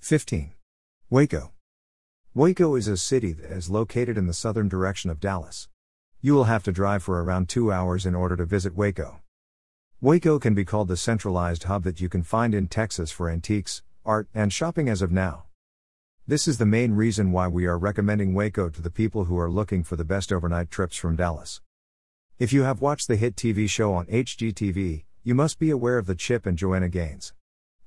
15. 0.00 0.54
Waco. 1.10 1.52
Waco 2.34 2.76
is 2.76 2.88
a 2.88 2.96
city 2.96 3.34
that 3.34 3.52
is 3.52 3.68
located 3.68 4.16
in 4.16 4.26
the 4.26 4.32
southern 4.32 4.66
direction 4.66 5.10
of 5.10 5.20
Dallas. 5.20 5.68
You 6.22 6.32
will 6.32 6.44
have 6.44 6.62
to 6.62 6.72
drive 6.72 7.02
for 7.02 7.22
around 7.22 7.50
two 7.50 7.70
hours 7.70 8.06
in 8.06 8.14
order 8.14 8.36
to 8.36 8.46
visit 8.46 8.74
Waco. 8.74 9.20
Waco 10.00 10.38
can 10.38 10.54
be 10.54 10.64
called 10.64 10.88
the 10.88 10.96
centralized 10.96 11.64
hub 11.64 11.82
that 11.82 12.00
you 12.00 12.08
can 12.08 12.22
find 12.22 12.54
in 12.54 12.68
Texas 12.68 13.10
for 13.10 13.28
antiques, 13.28 13.82
art, 14.06 14.28
and 14.32 14.50
shopping 14.50 14.88
as 14.88 15.02
of 15.02 15.12
now. 15.12 15.44
This 16.26 16.48
is 16.48 16.56
the 16.56 16.64
main 16.64 16.92
reason 16.92 17.32
why 17.32 17.48
we 17.48 17.66
are 17.66 17.76
recommending 17.76 18.32
Waco 18.32 18.70
to 18.70 18.80
the 18.80 18.88
people 18.88 19.24
who 19.24 19.38
are 19.38 19.50
looking 19.50 19.84
for 19.84 19.96
the 19.96 20.02
best 20.02 20.32
overnight 20.32 20.70
trips 20.70 20.96
from 20.96 21.16
Dallas. 21.16 21.60
If 22.38 22.50
you 22.50 22.62
have 22.62 22.80
watched 22.80 23.08
the 23.08 23.16
hit 23.16 23.36
TV 23.36 23.68
show 23.68 23.92
on 23.92 24.06
HGTV, 24.06 25.04
you 25.22 25.34
must 25.34 25.58
be 25.58 25.68
aware 25.68 25.98
of 25.98 26.06
the 26.06 26.14
Chip 26.14 26.46
and 26.46 26.56
Joanna 26.56 26.88
Gaines. 26.88 27.34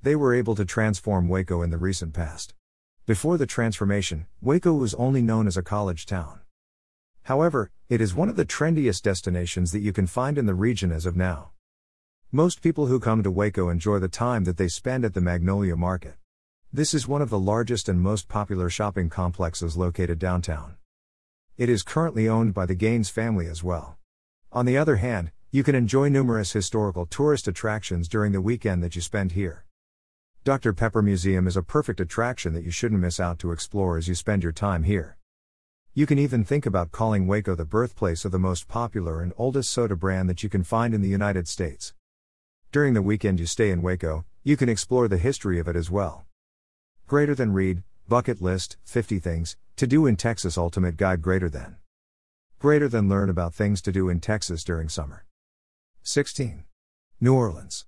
They 0.03 0.15
were 0.15 0.35
able 0.35 0.53
to 0.53 0.65
transform 0.65 1.29
Waco 1.29 1.63
in 1.63 1.71
the 1.71 1.79
recent 1.79 2.13
past. 2.13 2.53
Before 3.07 3.37
the 3.37 3.45
transformation, 3.45 4.25
Waco 4.41 4.73
was 4.73 4.95
only 4.95 5.21
known 5.21 5.45
as 5.45 5.57
a 5.57 5.61
college 5.61 6.07
town. 6.07 6.39
However, 7.21 7.69
it 7.87 8.01
is 8.01 8.15
one 8.15 8.29
of 8.29 8.35
the 8.35 8.45
trendiest 8.45 9.03
destinations 9.03 9.71
that 9.71 9.81
you 9.81 9.93
can 9.93 10.07
find 10.07 10.39
in 10.39 10.47
the 10.47 10.55
region 10.55 10.91
as 10.91 11.05
of 11.05 11.15
now. 11.15 11.51
Most 12.31 12.63
people 12.63 12.87
who 12.87 12.99
come 12.99 13.21
to 13.21 13.29
Waco 13.29 13.69
enjoy 13.69 13.99
the 13.99 14.07
time 14.07 14.45
that 14.45 14.57
they 14.57 14.67
spend 14.67 15.05
at 15.05 15.13
the 15.13 15.21
Magnolia 15.21 15.75
Market. 15.75 16.15
This 16.73 16.95
is 16.95 17.07
one 17.07 17.21
of 17.21 17.29
the 17.29 17.37
largest 17.37 17.87
and 17.87 18.01
most 18.01 18.27
popular 18.27 18.71
shopping 18.71 19.07
complexes 19.11 19.77
located 19.77 20.17
downtown. 20.17 20.77
It 21.57 21.69
is 21.69 21.83
currently 21.83 22.27
owned 22.27 22.55
by 22.55 22.65
the 22.65 22.73
Gaines 22.73 23.11
family 23.11 23.45
as 23.45 23.63
well. 23.63 23.99
On 24.51 24.65
the 24.65 24.79
other 24.79 24.95
hand, 24.95 25.31
you 25.51 25.61
can 25.61 25.75
enjoy 25.75 26.09
numerous 26.09 26.53
historical 26.53 27.05
tourist 27.05 27.47
attractions 27.47 28.07
during 28.07 28.31
the 28.31 28.41
weekend 28.41 28.83
that 28.83 28.95
you 28.95 29.01
spend 29.03 29.33
here. 29.33 29.64
Dr. 30.45 30.73
Pepper 30.73 31.01
Museum 31.01 31.47
is 31.47 31.57
a 31.57 31.63
perfect 31.63 31.99
attraction 31.99 32.53
that 32.53 32.63
you 32.63 32.69
shouldn't 32.69 33.01
miss 33.01 33.19
out 33.19 33.39
to 33.39 33.51
explore 33.51 33.97
as 33.97 34.07
you 34.07 34.13
spend 34.13 34.43
your 34.43 34.51
time 34.51 34.83
here. 34.83 35.17
You 35.95 36.05
can 36.05 36.19
even 36.19 36.43
think 36.43 36.67
about 36.67 36.91
calling 36.91 37.25
Waco 37.25 37.55
the 37.55 37.65
birthplace 37.65 38.25
of 38.25 38.31
the 38.31 38.37
most 38.37 38.67
popular 38.67 39.23
and 39.23 39.33
oldest 39.39 39.71
soda 39.71 39.95
brand 39.95 40.29
that 40.29 40.43
you 40.43 40.49
can 40.49 40.63
find 40.63 40.93
in 40.93 41.01
the 41.01 41.09
United 41.09 41.47
States. 41.47 41.95
During 42.71 42.93
the 42.93 43.01
weekend 43.01 43.39
you 43.39 43.47
stay 43.47 43.71
in 43.71 43.81
Waco, 43.81 44.23
you 44.43 44.55
can 44.55 44.69
explore 44.69 45.07
the 45.07 45.17
history 45.17 45.57
of 45.57 45.67
it 45.67 45.75
as 45.75 45.89
well. 45.89 46.27
Greater 47.07 47.33
than 47.33 47.51
read, 47.51 47.81
bucket 48.07 48.39
list, 48.39 48.77
50 48.85 49.17
things 49.17 49.57
to 49.77 49.87
do 49.87 50.05
in 50.05 50.15
Texas 50.15 50.59
Ultimate 50.59 50.95
Guide 50.95 51.23
Greater 51.23 51.49
than. 51.49 51.77
Greater 52.59 52.87
than 52.87 53.09
learn 53.09 53.31
about 53.31 53.55
things 53.55 53.81
to 53.81 53.91
do 53.91 54.09
in 54.09 54.19
Texas 54.19 54.63
during 54.63 54.89
summer. 54.89 55.25
16. 56.03 56.65
New 57.19 57.33
Orleans. 57.33 57.87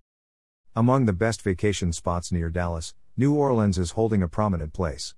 Among 0.78 1.08
the 1.08 1.12
best 1.12 1.42
vacation 1.42 1.92
spots 1.92 2.32
near 2.32 2.52
Dallas, 2.52 2.94
New 3.18 3.34
Orleans 3.34 3.80
is 3.80 3.94
holding 3.98 4.22
a 4.22 4.28
prominent 4.28 4.74
place. 4.74 5.16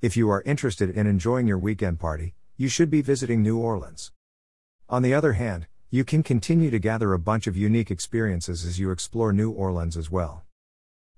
If 0.00 0.16
you 0.16 0.30
are 0.30 0.40
interested 0.46 0.88
in 0.88 1.06
enjoying 1.06 1.46
your 1.46 1.58
weekend 1.58 2.00
party, 2.00 2.32
you 2.56 2.68
should 2.68 2.88
be 2.88 3.02
visiting 3.02 3.42
New 3.42 3.58
Orleans. 3.58 4.10
On 4.88 5.02
the 5.02 5.12
other 5.12 5.34
hand, 5.34 5.66
you 5.90 6.02
can 6.02 6.22
continue 6.22 6.70
to 6.70 6.78
gather 6.78 7.12
a 7.12 7.18
bunch 7.18 7.46
of 7.46 7.58
unique 7.58 7.90
experiences 7.90 8.64
as 8.64 8.78
you 8.78 8.90
explore 8.90 9.34
New 9.34 9.50
Orleans 9.50 9.98
as 9.98 10.10
well. 10.10 10.44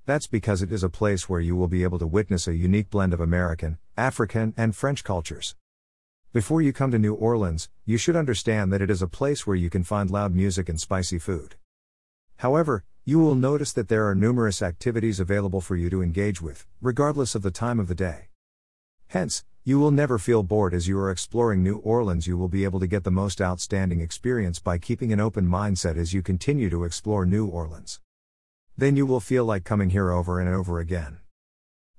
That's 0.07 0.27
because 0.27 0.61
it 0.61 0.73
is 0.73 0.83
a 0.83 0.89
place 0.89 1.29
where 1.29 1.39
you 1.39 1.55
will 1.55 1.69
be 1.69 1.85
able 1.85 2.01
to 2.01 2.07
witness 2.09 2.49
a 2.49 2.57
unique 2.57 2.91
blend 2.91 3.15
of 3.15 3.21
American, 3.21 3.79
African, 3.97 4.55
and 4.57 4.75
French 4.75 5.05
cultures. 5.05 5.55
Before 6.33 6.61
you 6.61 6.73
come 6.73 6.91
to 6.91 6.99
New 6.99 7.15
Orleans, 7.15 7.69
you 7.87 7.97
should 7.97 8.17
understand 8.17 8.73
that 8.73 8.83
it 8.83 8.91
is 8.91 9.03
a 9.03 9.07
place 9.07 9.47
where 9.47 9.55
you 9.55 9.71
can 9.71 9.85
find 9.85 10.11
loud 10.11 10.35
music 10.35 10.69
and 10.69 10.81
spicy 10.81 11.21
food. 11.21 11.55
However, 12.39 12.83
you 13.07 13.19
will 13.19 13.35
notice 13.35 13.71
that 13.75 13.89
there 13.89 14.09
are 14.09 14.15
numerous 14.15 14.63
activities 14.63 15.21
available 15.21 15.61
for 15.61 15.77
you 15.77 15.91
to 15.91 16.03
engage 16.03 16.41
with, 16.41 16.67
regardless 16.81 17.35
of 17.35 17.43
the 17.43 17.51
time 17.51 17.79
of 17.79 17.87
the 17.87 17.95
day. 17.95 18.29
Hence, 19.09 19.45
you 19.63 19.79
will 19.79 19.91
never 19.91 20.19
feel 20.19 20.43
bored 20.43 20.73
as 20.73 20.89
you 20.89 20.99
are 20.99 21.11
exploring 21.11 21.63
New 21.63 21.77
Orleans. 21.77 22.27
You 22.27 22.39
will 22.39 22.49
be 22.49 22.65
able 22.65 22.81
to 22.81 22.87
get 22.87 23.05
the 23.05 23.11
most 23.11 23.43
outstanding 23.43 24.01
experience 24.01 24.59
by 24.59 24.79
keeping 24.79 25.13
an 25.13 25.21
open 25.21 25.47
mindset 25.47 25.99
as 25.99 26.15
you 26.15 26.23
continue 26.23 26.71
to 26.71 26.85
explore 26.85 27.27
New 27.27 27.47
Orleans. 27.47 28.01
Then 28.75 28.97
you 28.97 29.05
will 29.05 29.21
feel 29.21 29.45
like 29.45 29.65
coming 29.65 29.91
here 29.91 30.11
over 30.11 30.41
and 30.41 30.49
over 30.49 30.79
again. 30.79 31.19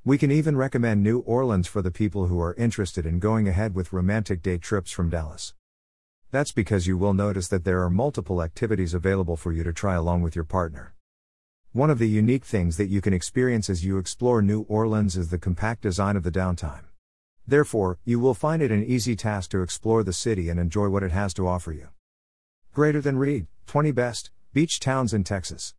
We 0.04 0.18
can 0.18 0.32
even 0.32 0.58
recommend 0.58 1.04
New 1.04 1.20
Orleans 1.20 1.68
for 1.68 1.84
the 1.84 1.92
people 1.92 2.28
who 2.28 2.42
are 2.42 2.56
interested 2.56 3.06
in 3.06 3.20
going 3.20 3.48
ahead 3.48 3.76
with 3.76 3.94
romantic 3.94 4.42
day 4.42 4.58
trips 4.58 4.90
from 4.90 5.12
Dallas. 5.12 5.54
That's 6.32 6.52
because 6.52 6.88
you 6.88 6.98
will 6.98 7.14
notice 7.14 7.48
that 7.50 7.64
there 7.64 7.84
are 7.84 7.92
multiple 7.92 8.42
activities 8.42 8.96
available 8.96 9.38
for 9.38 9.52
you 9.52 9.64
to 9.64 9.72
try 9.72 9.94
along 9.94 10.24
with 10.24 10.36
your 10.36 10.46
partner. 10.46 10.95
One 11.76 11.90
of 11.90 12.00
the 12.00 12.08
unique 12.08 12.46
things 12.46 12.78
that 12.78 12.88
you 12.88 13.02
can 13.02 13.12
experience 13.12 13.70
as 13.70 13.84
you 13.84 13.98
explore 13.98 14.42
New 14.42 14.62
Orleans 14.70 15.18
is 15.18 15.28
the 15.28 15.38
compact 15.38 15.82
design 15.82 16.16
of 16.16 16.24
the 16.24 16.32
downtime. 16.32 16.86
Therefore, 17.46 18.00
you 18.06 18.18
will 18.18 18.34
find 18.34 18.62
it 18.62 18.72
an 18.72 18.86
easy 18.86 19.14
task 19.14 19.52
to 19.52 19.62
explore 19.62 20.02
the 20.02 20.14
city 20.14 20.48
and 20.48 20.58
enjoy 20.58 20.88
what 20.88 21.04
it 21.04 21.12
has 21.12 21.34
to 21.34 21.50
offer 21.50 21.74
you. 21.74 21.90
Greater 22.74 23.02
than 23.02 23.18
read 23.18 23.48
20 23.68 23.92
best 23.92 24.32
beach 24.54 24.80
towns 24.80 25.14
in 25.14 25.26
Texas. 25.26 25.76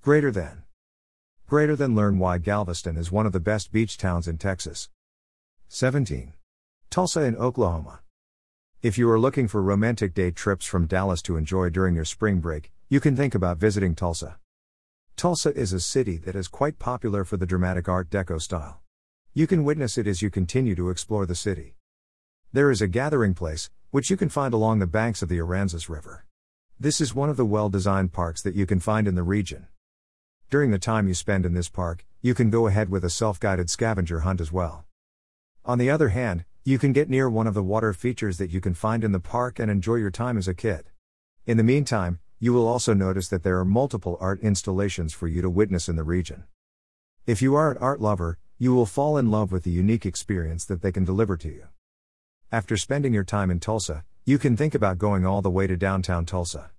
Greater 0.00 0.30
than. 0.30 0.62
Greater 1.48 1.74
than 1.74 1.96
learn 1.96 2.20
why 2.20 2.38
Galveston 2.38 2.96
is 2.96 3.10
one 3.10 3.26
of 3.26 3.32
the 3.32 3.40
best 3.40 3.72
beach 3.72 3.98
towns 3.98 4.28
in 4.28 4.38
Texas. 4.38 4.90
17. 5.66 6.34
Tulsa 6.88 7.22
in 7.22 7.34
Oklahoma. 7.34 7.98
If 8.80 8.96
you 8.96 9.10
are 9.10 9.18
looking 9.18 9.48
for 9.48 9.60
romantic 9.60 10.14
day 10.14 10.30
trips 10.30 10.66
from 10.66 10.86
Dallas 10.86 11.20
to 11.22 11.36
enjoy 11.36 11.70
during 11.70 11.96
your 11.96 12.04
spring 12.04 12.38
break, 12.38 12.70
you 12.88 13.00
can 13.00 13.16
think 13.16 13.34
about 13.34 13.58
visiting 13.58 13.96
Tulsa. 13.96 14.38
Tulsa 15.16 15.50
is 15.56 15.72
a 15.72 15.80
city 15.80 16.18
that 16.18 16.36
is 16.36 16.46
quite 16.46 16.78
popular 16.78 17.24
for 17.24 17.38
the 17.38 17.46
dramatic 17.46 17.88
Art 17.88 18.10
Deco 18.10 18.38
style. 18.38 18.82
You 19.32 19.46
can 19.46 19.64
witness 19.64 19.96
it 19.96 20.06
as 20.06 20.20
you 20.20 20.28
continue 20.28 20.74
to 20.74 20.90
explore 20.90 21.24
the 21.24 21.34
city. 21.34 21.74
There 22.52 22.70
is 22.70 22.82
a 22.82 22.86
gathering 22.86 23.32
place, 23.32 23.70
which 23.90 24.10
you 24.10 24.18
can 24.18 24.28
find 24.28 24.52
along 24.52 24.78
the 24.78 24.86
banks 24.86 25.22
of 25.22 25.30
the 25.30 25.40
Arkansas 25.40 25.90
River. 25.90 26.26
This 26.78 27.00
is 27.00 27.14
one 27.14 27.30
of 27.30 27.38
the 27.38 27.46
well 27.46 27.70
designed 27.70 28.12
parks 28.12 28.42
that 28.42 28.54
you 28.54 28.66
can 28.66 28.78
find 28.78 29.08
in 29.08 29.14
the 29.14 29.22
region. 29.22 29.68
During 30.50 30.70
the 30.70 30.78
time 30.78 31.08
you 31.08 31.14
spend 31.14 31.46
in 31.46 31.54
this 31.54 31.70
park, 31.70 32.04
you 32.20 32.34
can 32.34 32.50
go 32.50 32.66
ahead 32.66 32.90
with 32.90 33.02
a 33.02 33.08
self 33.08 33.40
guided 33.40 33.70
scavenger 33.70 34.20
hunt 34.20 34.42
as 34.42 34.52
well. 34.52 34.84
On 35.64 35.78
the 35.78 35.88
other 35.88 36.10
hand, 36.10 36.44
you 36.62 36.78
can 36.78 36.92
get 36.92 37.08
near 37.08 37.30
one 37.30 37.46
of 37.46 37.54
the 37.54 37.62
water 37.62 37.94
features 37.94 38.36
that 38.36 38.50
you 38.50 38.60
can 38.60 38.74
find 38.74 39.02
in 39.02 39.12
the 39.12 39.18
park 39.20 39.58
and 39.58 39.70
enjoy 39.70 39.94
your 39.94 40.10
time 40.10 40.36
as 40.36 40.46
a 40.46 40.52
kid. 40.52 40.90
In 41.46 41.56
the 41.56 41.64
meantime, 41.64 42.18
you 42.38 42.52
will 42.52 42.68
also 42.68 42.92
notice 42.92 43.28
that 43.28 43.42
there 43.42 43.58
are 43.58 43.64
multiple 43.64 44.18
art 44.20 44.40
installations 44.40 45.14
for 45.14 45.26
you 45.26 45.40
to 45.40 45.48
witness 45.48 45.88
in 45.88 45.96
the 45.96 46.02
region. 46.02 46.44
If 47.26 47.40
you 47.40 47.54
are 47.54 47.70
an 47.70 47.78
art 47.78 48.00
lover, 48.00 48.38
you 48.58 48.74
will 48.74 48.86
fall 48.86 49.16
in 49.16 49.30
love 49.30 49.52
with 49.52 49.64
the 49.64 49.70
unique 49.70 50.06
experience 50.06 50.64
that 50.66 50.82
they 50.82 50.92
can 50.92 51.04
deliver 51.04 51.36
to 51.38 51.48
you. 51.48 51.68
After 52.52 52.76
spending 52.76 53.12
your 53.12 53.24
time 53.24 53.50
in 53.50 53.58
Tulsa, 53.58 54.04
you 54.24 54.38
can 54.38 54.56
think 54.56 54.74
about 54.74 54.98
going 54.98 55.24
all 55.24 55.42
the 55.42 55.50
way 55.50 55.66
to 55.66 55.76
downtown 55.76 56.26
Tulsa. 56.26 56.70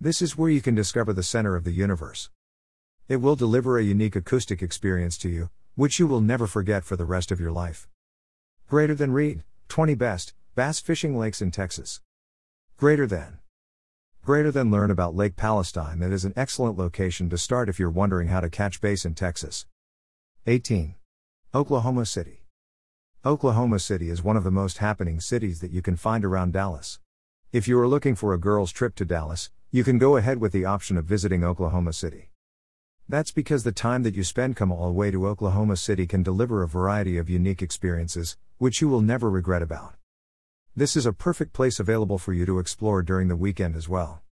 This 0.00 0.22
is 0.22 0.38
where 0.38 0.50
you 0.50 0.60
can 0.60 0.74
discover 0.74 1.12
the 1.12 1.22
center 1.22 1.56
of 1.56 1.64
the 1.64 1.72
universe. 1.72 2.30
It 3.08 3.16
will 3.16 3.36
deliver 3.36 3.78
a 3.78 3.82
unique 3.82 4.14
acoustic 4.14 4.62
experience 4.62 5.18
to 5.18 5.28
you, 5.28 5.50
which 5.74 5.98
you 5.98 6.06
will 6.06 6.20
never 6.20 6.46
forget 6.46 6.84
for 6.84 6.96
the 6.96 7.04
rest 7.04 7.32
of 7.32 7.40
your 7.40 7.52
life. 7.52 7.88
Greater 8.68 8.94
than 8.94 9.12
read 9.12 9.42
20 9.68 9.94
best 9.94 10.34
bass 10.54 10.80
fishing 10.80 11.16
lakes 11.16 11.40
in 11.40 11.50
Texas. 11.50 12.00
Greater 12.76 13.06
than. 13.06 13.38
Greater 14.28 14.50
than 14.50 14.70
learn 14.70 14.90
about 14.90 15.16
Lake 15.16 15.36
Palestine 15.36 16.00
that 16.00 16.12
is 16.12 16.26
an 16.26 16.34
excellent 16.36 16.76
location 16.76 17.30
to 17.30 17.38
start 17.38 17.70
if 17.70 17.78
you're 17.78 17.88
wondering 17.88 18.28
how 18.28 18.40
to 18.40 18.50
catch 18.50 18.78
bass 18.78 19.06
in 19.06 19.14
Texas. 19.14 19.64
18. 20.46 20.96
Oklahoma 21.54 22.04
City. 22.04 22.44
Oklahoma 23.24 23.78
City 23.78 24.10
is 24.10 24.22
one 24.22 24.36
of 24.36 24.44
the 24.44 24.50
most 24.50 24.76
happening 24.84 25.18
cities 25.18 25.60
that 25.60 25.70
you 25.70 25.80
can 25.80 25.96
find 25.96 26.26
around 26.26 26.52
Dallas. 26.52 27.00
If 27.52 27.66
you 27.66 27.80
are 27.80 27.88
looking 27.88 28.14
for 28.14 28.34
a 28.34 28.38
girl's 28.38 28.70
trip 28.70 28.94
to 28.96 29.06
Dallas, 29.06 29.48
you 29.70 29.82
can 29.82 29.96
go 29.96 30.18
ahead 30.18 30.42
with 30.42 30.52
the 30.52 30.66
option 30.66 30.98
of 30.98 31.06
visiting 31.06 31.42
Oklahoma 31.42 31.94
City. 31.94 32.28
That's 33.08 33.30
because 33.30 33.64
the 33.64 33.72
time 33.72 34.02
that 34.02 34.14
you 34.14 34.24
spend 34.24 34.56
come 34.56 34.70
all 34.70 34.88
the 34.88 34.92
way 34.92 35.10
to 35.10 35.26
Oklahoma 35.26 35.76
City 35.78 36.06
can 36.06 36.22
deliver 36.22 36.62
a 36.62 36.68
variety 36.68 37.16
of 37.16 37.30
unique 37.30 37.62
experiences, 37.62 38.36
which 38.58 38.82
you 38.82 38.90
will 38.90 39.00
never 39.00 39.30
regret 39.30 39.62
about. 39.62 39.97
This 40.78 40.94
is 40.94 41.06
a 41.06 41.12
perfect 41.12 41.52
place 41.52 41.80
available 41.80 42.18
for 42.18 42.32
you 42.32 42.46
to 42.46 42.60
explore 42.60 43.02
during 43.02 43.26
the 43.26 43.34
weekend 43.34 43.74
as 43.74 43.88
well. 43.88 44.22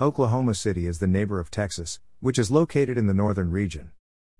Oklahoma 0.00 0.54
City 0.54 0.86
is 0.86 1.00
the 1.00 1.08
neighbor 1.08 1.40
of 1.40 1.50
Texas, 1.50 1.98
which 2.20 2.38
is 2.38 2.48
located 2.48 2.96
in 2.96 3.08
the 3.08 3.12
northern 3.12 3.50
region. 3.50 3.90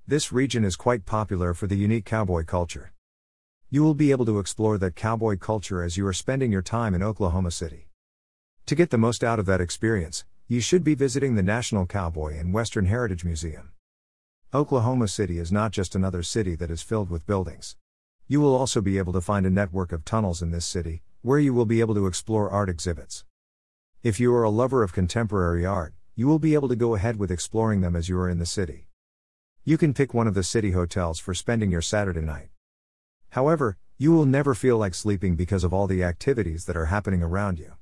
This 0.07 0.31
region 0.31 0.65
is 0.65 0.77
quite 0.77 1.07
popular 1.07 1.53
for 1.53 1.67
the 1.67 1.75
unique 1.75 2.05
cowboy 2.05 2.45
culture. 2.45 2.93
You 3.69 3.83
will 3.83 3.95
be 3.95 4.13
able 4.13 4.25
to 4.27 4.39
explore 4.39 4.79
that 4.79 4.95
cowboy 4.95 5.37
culture 5.37 5.83
as 5.83 5.97
you 5.97 6.07
are 6.07 6.13
spending 6.13 6.53
your 6.53 6.63
time 6.63 6.95
in 6.95 7.03
Oklahoma 7.03 7.51
City. 7.51 7.89
To 8.67 8.77
get 8.77 8.91
the 8.91 8.97
most 8.97 9.25
out 9.25 9.41
of 9.41 9.47
that 9.47 9.61
experience, 9.61 10.25
you 10.47 10.61
should 10.61 10.85
be 10.85 10.95
visiting 10.95 11.35
the 11.35 11.43
National 11.43 11.85
Cowboy 11.85 12.39
and 12.39 12.55
Western 12.55 12.87
Heritage 12.87 13.25
Museum. 13.25 13.73
Oklahoma 14.55 15.09
City 15.09 15.41
is 15.41 15.51
not 15.51 15.73
just 15.73 15.97
another 15.97 16.23
city 16.23 16.55
that 16.55 16.71
is 16.71 16.81
filled 16.81 17.11
with 17.11 17.27
buildings. 17.27 17.75
You 18.29 18.41
will 18.41 18.55
also 18.55 18.81
be 18.81 18.99
able 18.99 19.13
to 19.15 19.21
find 19.21 19.45
a 19.45 19.51
network 19.51 19.91
of 19.91 20.05
tunnels 20.05 20.41
in 20.41 20.53
this 20.53 20.65
city, 20.65 21.03
where 21.25 21.39
you 21.39 21.55
will 21.55 21.65
be 21.65 21.81
able 21.81 21.95
to 21.95 22.07
explore 22.07 22.51
art 22.51 22.69
exhibits. 22.69 23.25
If 24.03 24.21
you 24.21 24.35
are 24.35 24.43
a 24.43 24.51
lover 24.51 24.83
of 24.83 24.93
contemporary 24.93 25.65
art, 25.65 25.95
you 26.15 26.27
will 26.27 26.39
be 26.39 26.53
able 26.53 26.69
to 26.69 26.77
go 26.77 26.95
ahead 26.95 27.17
with 27.17 27.31
exploring 27.31 27.81
them 27.81 27.97
as 27.97 28.11
you 28.11 28.19
are 28.19 28.29
in 28.29 28.39
the 28.39 28.45
city. 28.45 28.89
You 29.65 29.79
can 29.79 29.95
pick 29.95 30.13
one 30.13 30.27
of 30.27 30.35
the 30.35 30.43
city 30.43 30.73
hotels 30.73 31.19
for 31.19 31.33
spending 31.33 31.71
your 31.71 31.81
Saturday 31.81 32.21
night. 32.21 32.51
However, 33.31 33.79
you 33.97 34.13
will 34.13 34.27
never 34.27 34.55
feel 34.55 34.77
like 34.77 34.95
sleeping 34.95 35.35
because 35.35 35.65
of 35.65 35.73
all 35.73 35.87
the 35.87 36.05
activities 36.05 36.67
that 36.67 36.77
are 36.77 36.93
happening 36.93 37.23
around 37.23 37.59
you. 37.59 37.73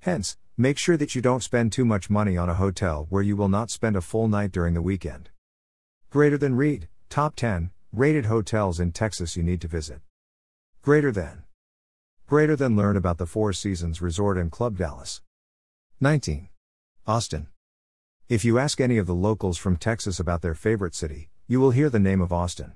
Hence, 0.00 0.36
make 0.56 0.76
sure 0.76 0.96
that 0.96 1.14
you 1.14 1.22
don't 1.22 1.44
spend 1.44 1.70
too 1.70 1.84
much 1.84 2.10
money 2.10 2.36
on 2.36 2.48
a 2.48 2.54
hotel 2.54 3.06
where 3.10 3.22
you 3.22 3.36
will 3.36 3.48
not 3.48 3.70
spend 3.70 3.94
a 3.94 4.00
full 4.00 4.26
night 4.26 4.50
during 4.50 4.74
the 4.74 4.82
weekend. 4.82 5.30
Greater 6.10 6.36
than 6.36 6.56
read, 6.56 6.88
top 7.10 7.36
10 7.36 7.70
rated 7.92 8.26
hotels 8.26 8.80
in 8.80 8.90
Texas 8.90 9.36
you 9.36 9.44
need 9.44 9.60
to 9.60 9.68
visit. 9.68 10.00
Greater 10.82 11.12
than. 11.12 11.45
Greater 12.28 12.56
than 12.56 12.74
learn 12.74 12.96
about 12.96 13.18
the 13.18 13.24
Four 13.26 13.52
Seasons 13.52 14.02
Resort 14.02 14.36
and 14.36 14.50
Club 14.50 14.76
Dallas. 14.76 15.22
19. 16.00 16.48
Austin. 17.06 17.46
If 18.28 18.44
you 18.44 18.58
ask 18.58 18.80
any 18.80 18.98
of 18.98 19.06
the 19.06 19.14
locals 19.14 19.58
from 19.58 19.76
Texas 19.76 20.18
about 20.18 20.42
their 20.42 20.56
favorite 20.56 20.96
city, 20.96 21.28
you 21.46 21.60
will 21.60 21.70
hear 21.70 21.88
the 21.88 22.00
name 22.00 22.20
of 22.20 22.32
Austin. 22.32 22.72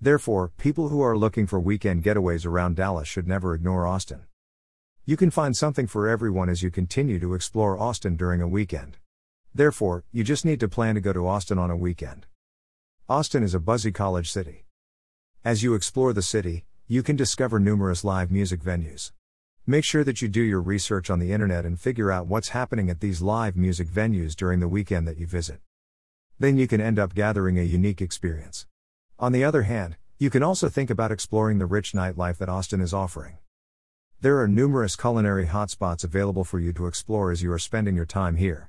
Therefore, 0.00 0.52
people 0.56 0.88
who 0.88 1.00
are 1.00 1.18
looking 1.18 1.48
for 1.48 1.58
weekend 1.58 2.04
getaways 2.04 2.46
around 2.46 2.76
Dallas 2.76 3.08
should 3.08 3.26
never 3.26 3.54
ignore 3.54 3.88
Austin. 3.88 4.26
You 5.04 5.16
can 5.16 5.32
find 5.32 5.56
something 5.56 5.88
for 5.88 6.08
everyone 6.08 6.48
as 6.48 6.62
you 6.62 6.70
continue 6.70 7.18
to 7.18 7.34
explore 7.34 7.76
Austin 7.76 8.14
during 8.14 8.40
a 8.40 8.46
weekend. 8.46 8.98
Therefore, 9.52 10.04
you 10.12 10.22
just 10.22 10.44
need 10.44 10.60
to 10.60 10.68
plan 10.68 10.94
to 10.94 11.00
go 11.00 11.12
to 11.12 11.26
Austin 11.26 11.58
on 11.58 11.72
a 11.72 11.76
weekend. 11.76 12.26
Austin 13.08 13.42
is 13.42 13.52
a 13.52 13.58
buzzy 13.58 13.90
college 13.90 14.30
city. 14.30 14.64
As 15.44 15.64
you 15.64 15.74
explore 15.74 16.12
the 16.12 16.22
city, 16.22 16.66
you 16.90 17.04
can 17.04 17.14
discover 17.14 17.60
numerous 17.60 18.02
live 18.02 18.32
music 18.32 18.60
venues. 18.60 19.12
Make 19.64 19.84
sure 19.84 20.02
that 20.02 20.20
you 20.20 20.26
do 20.26 20.42
your 20.42 20.60
research 20.60 21.08
on 21.08 21.20
the 21.20 21.30
internet 21.30 21.64
and 21.64 21.78
figure 21.78 22.10
out 22.10 22.26
what's 22.26 22.48
happening 22.48 22.90
at 22.90 22.98
these 22.98 23.22
live 23.22 23.56
music 23.56 23.86
venues 23.86 24.34
during 24.34 24.58
the 24.58 24.66
weekend 24.66 25.06
that 25.06 25.16
you 25.16 25.24
visit. 25.24 25.60
Then 26.40 26.58
you 26.58 26.66
can 26.66 26.80
end 26.80 26.98
up 26.98 27.14
gathering 27.14 27.60
a 27.60 27.62
unique 27.62 28.02
experience. 28.02 28.66
On 29.20 29.30
the 29.30 29.44
other 29.44 29.62
hand, 29.62 29.98
you 30.18 30.30
can 30.30 30.42
also 30.42 30.68
think 30.68 30.90
about 30.90 31.12
exploring 31.12 31.58
the 31.58 31.64
rich 31.64 31.92
nightlife 31.92 32.38
that 32.38 32.48
Austin 32.48 32.80
is 32.80 32.92
offering. 32.92 33.38
There 34.20 34.40
are 34.40 34.48
numerous 34.48 34.96
culinary 34.96 35.46
hotspots 35.46 36.02
available 36.02 36.42
for 36.42 36.58
you 36.58 36.72
to 36.72 36.88
explore 36.88 37.30
as 37.30 37.40
you 37.40 37.52
are 37.52 37.58
spending 37.60 37.94
your 37.94 38.04
time 38.04 38.34
here. 38.34 38.68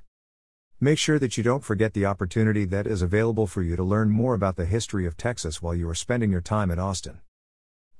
Make 0.78 0.98
sure 0.98 1.18
that 1.18 1.36
you 1.36 1.42
don't 1.42 1.64
forget 1.64 1.92
the 1.92 2.06
opportunity 2.06 2.66
that 2.66 2.86
is 2.86 3.02
available 3.02 3.48
for 3.48 3.62
you 3.62 3.74
to 3.74 3.82
learn 3.82 4.10
more 4.10 4.34
about 4.34 4.54
the 4.54 4.64
history 4.64 5.06
of 5.06 5.16
Texas 5.16 5.60
while 5.60 5.74
you 5.74 5.88
are 5.88 5.94
spending 5.96 6.30
your 6.30 6.40
time 6.40 6.70
at 6.70 6.78
Austin. 6.78 7.18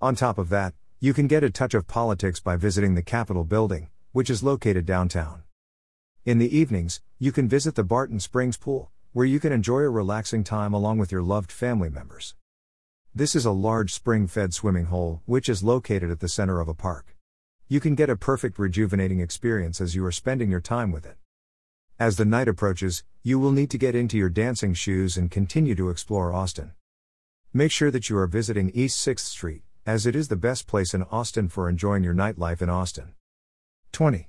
On 0.02 0.16
top 0.16 0.36
of 0.36 0.48
that, 0.48 0.74
you 0.98 1.14
can 1.14 1.28
get 1.28 1.44
a 1.44 1.50
touch 1.50 1.74
of 1.74 1.86
politics 1.86 2.40
by 2.40 2.56
visiting 2.56 2.96
the 2.96 3.04
Capitol 3.04 3.44
building, 3.44 3.88
which 4.10 4.30
is 4.30 4.42
located 4.42 4.84
downtown. 4.84 5.44
In 6.24 6.38
the 6.38 6.58
evenings, 6.58 7.00
you 7.20 7.30
can 7.30 7.48
visit 7.48 7.76
the 7.76 7.84
Barton 7.84 8.18
Springs 8.18 8.56
Pool, 8.56 8.90
where 9.12 9.24
you 9.24 9.38
can 9.38 9.52
enjoy 9.52 9.78
a 9.78 9.88
relaxing 9.88 10.42
time 10.42 10.74
along 10.74 10.98
with 10.98 11.12
your 11.12 11.22
loved 11.22 11.52
family 11.52 11.88
members. 11.88 12.34
This 13.14 13.36
is 13.36 13.44
a 13.44 13.52
large 13.52 13.94
spring 13.94 14.26
fed 14.26 14.52
swimming 14.52 14.86
hole, 14.86 15.22
which 15.24 15.48
is 15.48 15.62
located 15.62 16.10
at 16.10 16.18
the 16.18 16.28
center 16.28 16.58
of 16.58 16.66
a 16.66 16.74
park. 16.74 17.16
You 17.68 17.78
can 17.78 17.94
get 17.94 18.10
a 18.10 18.16
perfect 18.16 18.58
rejuvenating 18.58 19.20
experience 19.20 19.80
as 19.80 19.94
you 19.94 20.04
are 20.04 20.10
spending 20.10 20.50
your 20.50 20.60
time 20.60 20.90
with 20.90 21.06
it. 21.06 21.16
As 22.00 22.16
the 22.16 22.24
night 22.24 22.48
approaches, 22.48 23.04
you 23.22 23.38
will 23.38 23.52
need 23.52 23.70
to 23.70 23.78
get 23.78 23.94
into 23.94 24.18
your 24.18 24.30
dancing 24.30 24.74
shoes 24.74 25.16
and 25.16 25.30
continue 25.30 25.76
to 25.76 25.90
explore 25.90 26.32
Austin. 26.32 26.72
Make 27.52 27.70
sure 27.70 27.92
that 27.92 28.10
you 28.10 28.18
are 28.18 28.26
visiting 28.26 28.72
East 28.74 28.98
6th 29.06 29.20
Street, 29.20 29.62
as 29.84 30.06
it 30.06 30.14
is 30.14 30.28
the 30.28 30.36
best 30.36 30.68
place 30.68 30.94
in 30.94 31.02
Austin 31.04 31.48
for 31.48 31.68
enjoying 31.68 32.04
your 32.04 32.14
nightlife 32.14 32.62
in 32.62 32.68
Austin. 32.68 33.14
20. 33.90 34.28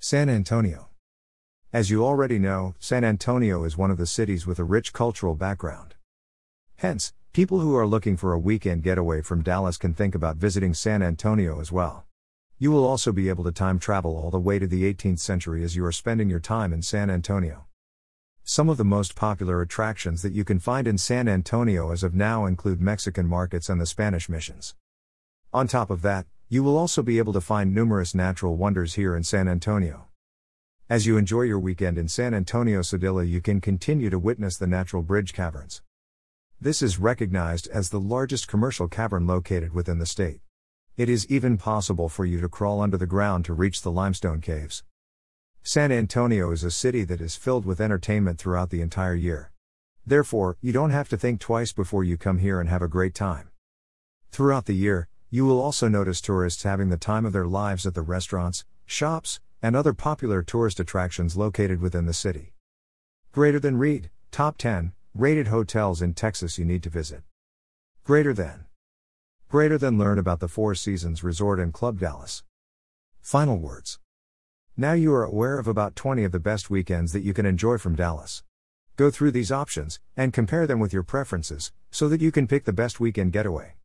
San 0.00 0.28
Antonio. 0.28 0.88
As 1.72 1.88
you 1.88 2.04
already 2.04 2.40
know, 2.40 2.74
San 2.80 3.04
Antonio 3.04 3.62
is 3.62 3.78
one 3.78 3.92
of 3.92 3.96
the 3.96 4.06
cities 4.06 4.44
with 4.44 4.58
a 4.58 4.64
rich 4.64 4.92
cultural 4.92 5.36
background. 5.36 5.94
Hence, 6.76 7.12
people 7.32 7.60
who 7.60 7.76
are 7.76 7.86
looking 7.86 8.16
for 8.16 8.32
a 8.32 8.38
weekend 8.40 8.82
getaway 8.82 9.22
from 9.22 9.42
Dallas 9.42 9.76
can 9.76 9.94
think 9.94 10.16
about 10.16 10.36
visiting 10.36 10.74
San 10.74 11.00
Antonio 11.00 11.60
as 11.60 11.70
well. 11.70 12.04
You 12.58 12.72
will 12.72 12.84
also 12.84 13.12
be 13.12 13.28
able 13.28 13.44
to 13.44 13.52
time 13.52 13.78
travel 13.78 14.16
all 14.16 14.32
the 14.32 14.40
way 14.40 14.58
to 14.58 14.66
the 14.66 14.92
18th 14.92 15.20
century 15.20 15.62
as 15.62 15.76
you 15.76 15.84
are 15.84 15.92
spending 15.92 16.28
your 16.28 16.40
time 16.40 16.72
in 16.72 16.82
San 16.82 17.08
Antonio. 17.08 17.66
Some 18.42 18.68
of 18.68 18.78
the 18.78 18.84
most 18.84 19.14
popular 19.14 19.60
attractions 19.60 20.22
that 20.22 20.32
you 20.32 20.42
can 20.42 20.58
find 20.58 20.88
in 20.88 20.98
San 20.98 21.28
Antonio 21.28 21.92
as 21.92 22.02
of 22.02 22.14
now 22.14 22.46
include 22.46 22.80
Mexican 22.80 23.28
markets 23.28 23.68
and 23.68 23.80
the 23.80 23.86
Spanish 23.86 24.28
missions. 24.28 24.74
On 25.50 25.66
top 25.66 25.88
of 25.88 26.02
that, 26.02 26.26
you 26.50 26.62
will 26.62 26.76
also 26.76 27.02
be 27.02 27.16
able 27.16 27.32
to 27.32 27.40
find 27.40 27.74
numerous 27.74 28.14
natural 28.14 28.56
wonders 28.56 28.94
here 28.94 29.16
in 29.16 29.22
San 29.22 29.48
Antonio. 29.48 30.08
As 30.90 31.06
you 31.06 31.16
enjoy 31.16 31.42
your 31.42 31.58
weekend 31.58 31.96
in 31.96 32.06
San 32.06 32.34
Antonio 32.34 32.80
Sedilla, 32.80 33.26
you 33.26 33.40
can 33.40 33.58
continue 33.58 34.10
to 34.10 34.18
witness 34.18 34.58
the 34.58 34.66
natural 34.66 35.02
bridge 35.02 35.32
caverns. 35.32 35.80
This 36.60 36.82
is 36.82 36.98
recognized 36.98 37.66
as 37.68 37.88
the 37.88 38.00
largest 38.00 38.46
commercial 38.46 38.88
cavern 38.88 39.26
located 39.26 39.72
within 39.72 39.98
the 39.98 40.04
state. 40.04 40.40
It 40.98 41.08
is 41.08 41.26
even 41.30 41.56
possible 41.56 42.10
for 42.10 42.26
you 42.26 42.42
to 42.42 42.48
crawl 42.50 42.82
under 42.82 42.98
the 42.98 43.06
ground 43.06 43.46
to 43.46 43.54
reach 43.54 43.80
the 43.80 43.90
limestone 43.90 44.42
caves. 44.42 44.84
San 45.62 45.90
Antonio 45.90 46.50
is 46.50 46.62
a 46.62 46.70
city 46.70 47.04
that 47.04 47.22
is 47.22 47.36
filled 47.36 47.64
with 47.64 47.80
entertainment 47.80 48.38
throughout 48.38 48.68
the 48.68 48.82
entire 48.82 49.14
year. 49.14 49.50
Therefore, 50.06 50.58
you 50.60 50.72
don't 50.72 50.90
have 50.90 51.08
to 51.08 51.16
think 51.16 51.40
twice 51.40 51.72
before 51.72 52.04
you 52.04 52.18
come 52.18 52.38
here 52.38 52.60
and 52.60 52.68
have 52.68 52.82
a 52.82 52.88
great 52.88 53.14
time. 53.14 53.48
Throughout 54.30 54.66
the 54.66 54.74
year, 54.74 55.08
you 55.30 55.44
will 55.44 55.60
also 55.60 55.88
notice 55.88 56.20
tourists 56.20 56.62
having 56.62 56.88
the 56.88 56.96
time 56.96 57.26
of 57.26 57.32
their 57.32 57.46
lives 57.46 57.86
at 57.86 57.94
the 57.94 58.02
restaurants, 58.02 58.64
shops, 58.86 59.40
and 59.60 59.76
other 59.76 59.92
popular 59.92 60.42
tourist 60.42 60.80
attractions 60.80 61.36
located 61.36 61.80
within 61.80 62.06
the 62.06 62.14
city. 62.14 62.54
Greater 63.32 63.60
than 63.60 63.76
read, 63.76 64.10
top 64.30 64.56
10 64.56 64.92
rated 65.14 65.48
hotels 65.48 66.00
in 66.00 66.14
Texas 66.14 66.58
you 66.58 66.64
need 66.64 66.82
to 66.82 66.90
visit. 66.90 67.22
Greater 68.04 68.32
than. 68.32 68.66
Greater 69.48 69.76
than 69.76 69.98
learn 69.98 70.18
about 70.18 70.40
the 70.40 70.48
Four 70.48 70.74
Seasons 70.74 71.24
Resort 71.24 71.58
and 71.58 71.74
Club 71.74 71.98
Dallas. 71.98 72.42
Final 73.20 73.58
words. 73.58 73.98
Now 74.76 74.92
you 74.92 75.12
are 75.12 75.24
aware 75.24 75.58
of 75.58 75.66
about 75.66 75.96
20 75.96 76.24
of 76.24 76.32
the 76.32 76.38
best 76.38 76.70
weekends 76.70 77.12
that 77.12 77.22
you 77.22 77.34
can 77.34 77.44
enjoy 77.44 77.78
from 77.78 77.96
Dallas. 77.96 78.44
Go 78.96 79.10
through 79.10 79.32
these 79.32 79.52
options 79.52 80.00
and 80.16 80.32
compare 80.32 80.66
them 80.66 80.80
with 80.80 80.92
your 80.92 81.02
preferences 81.02 81.72
so 81.90 82.08
that 82.08 82.20
you 82.20 82.30
can 82.30 82.46
pick 82.46 82.64
the 82.64 82.72
best 82.72 83.00
weekend 83.00 83.32
getaway. 83.32 83.74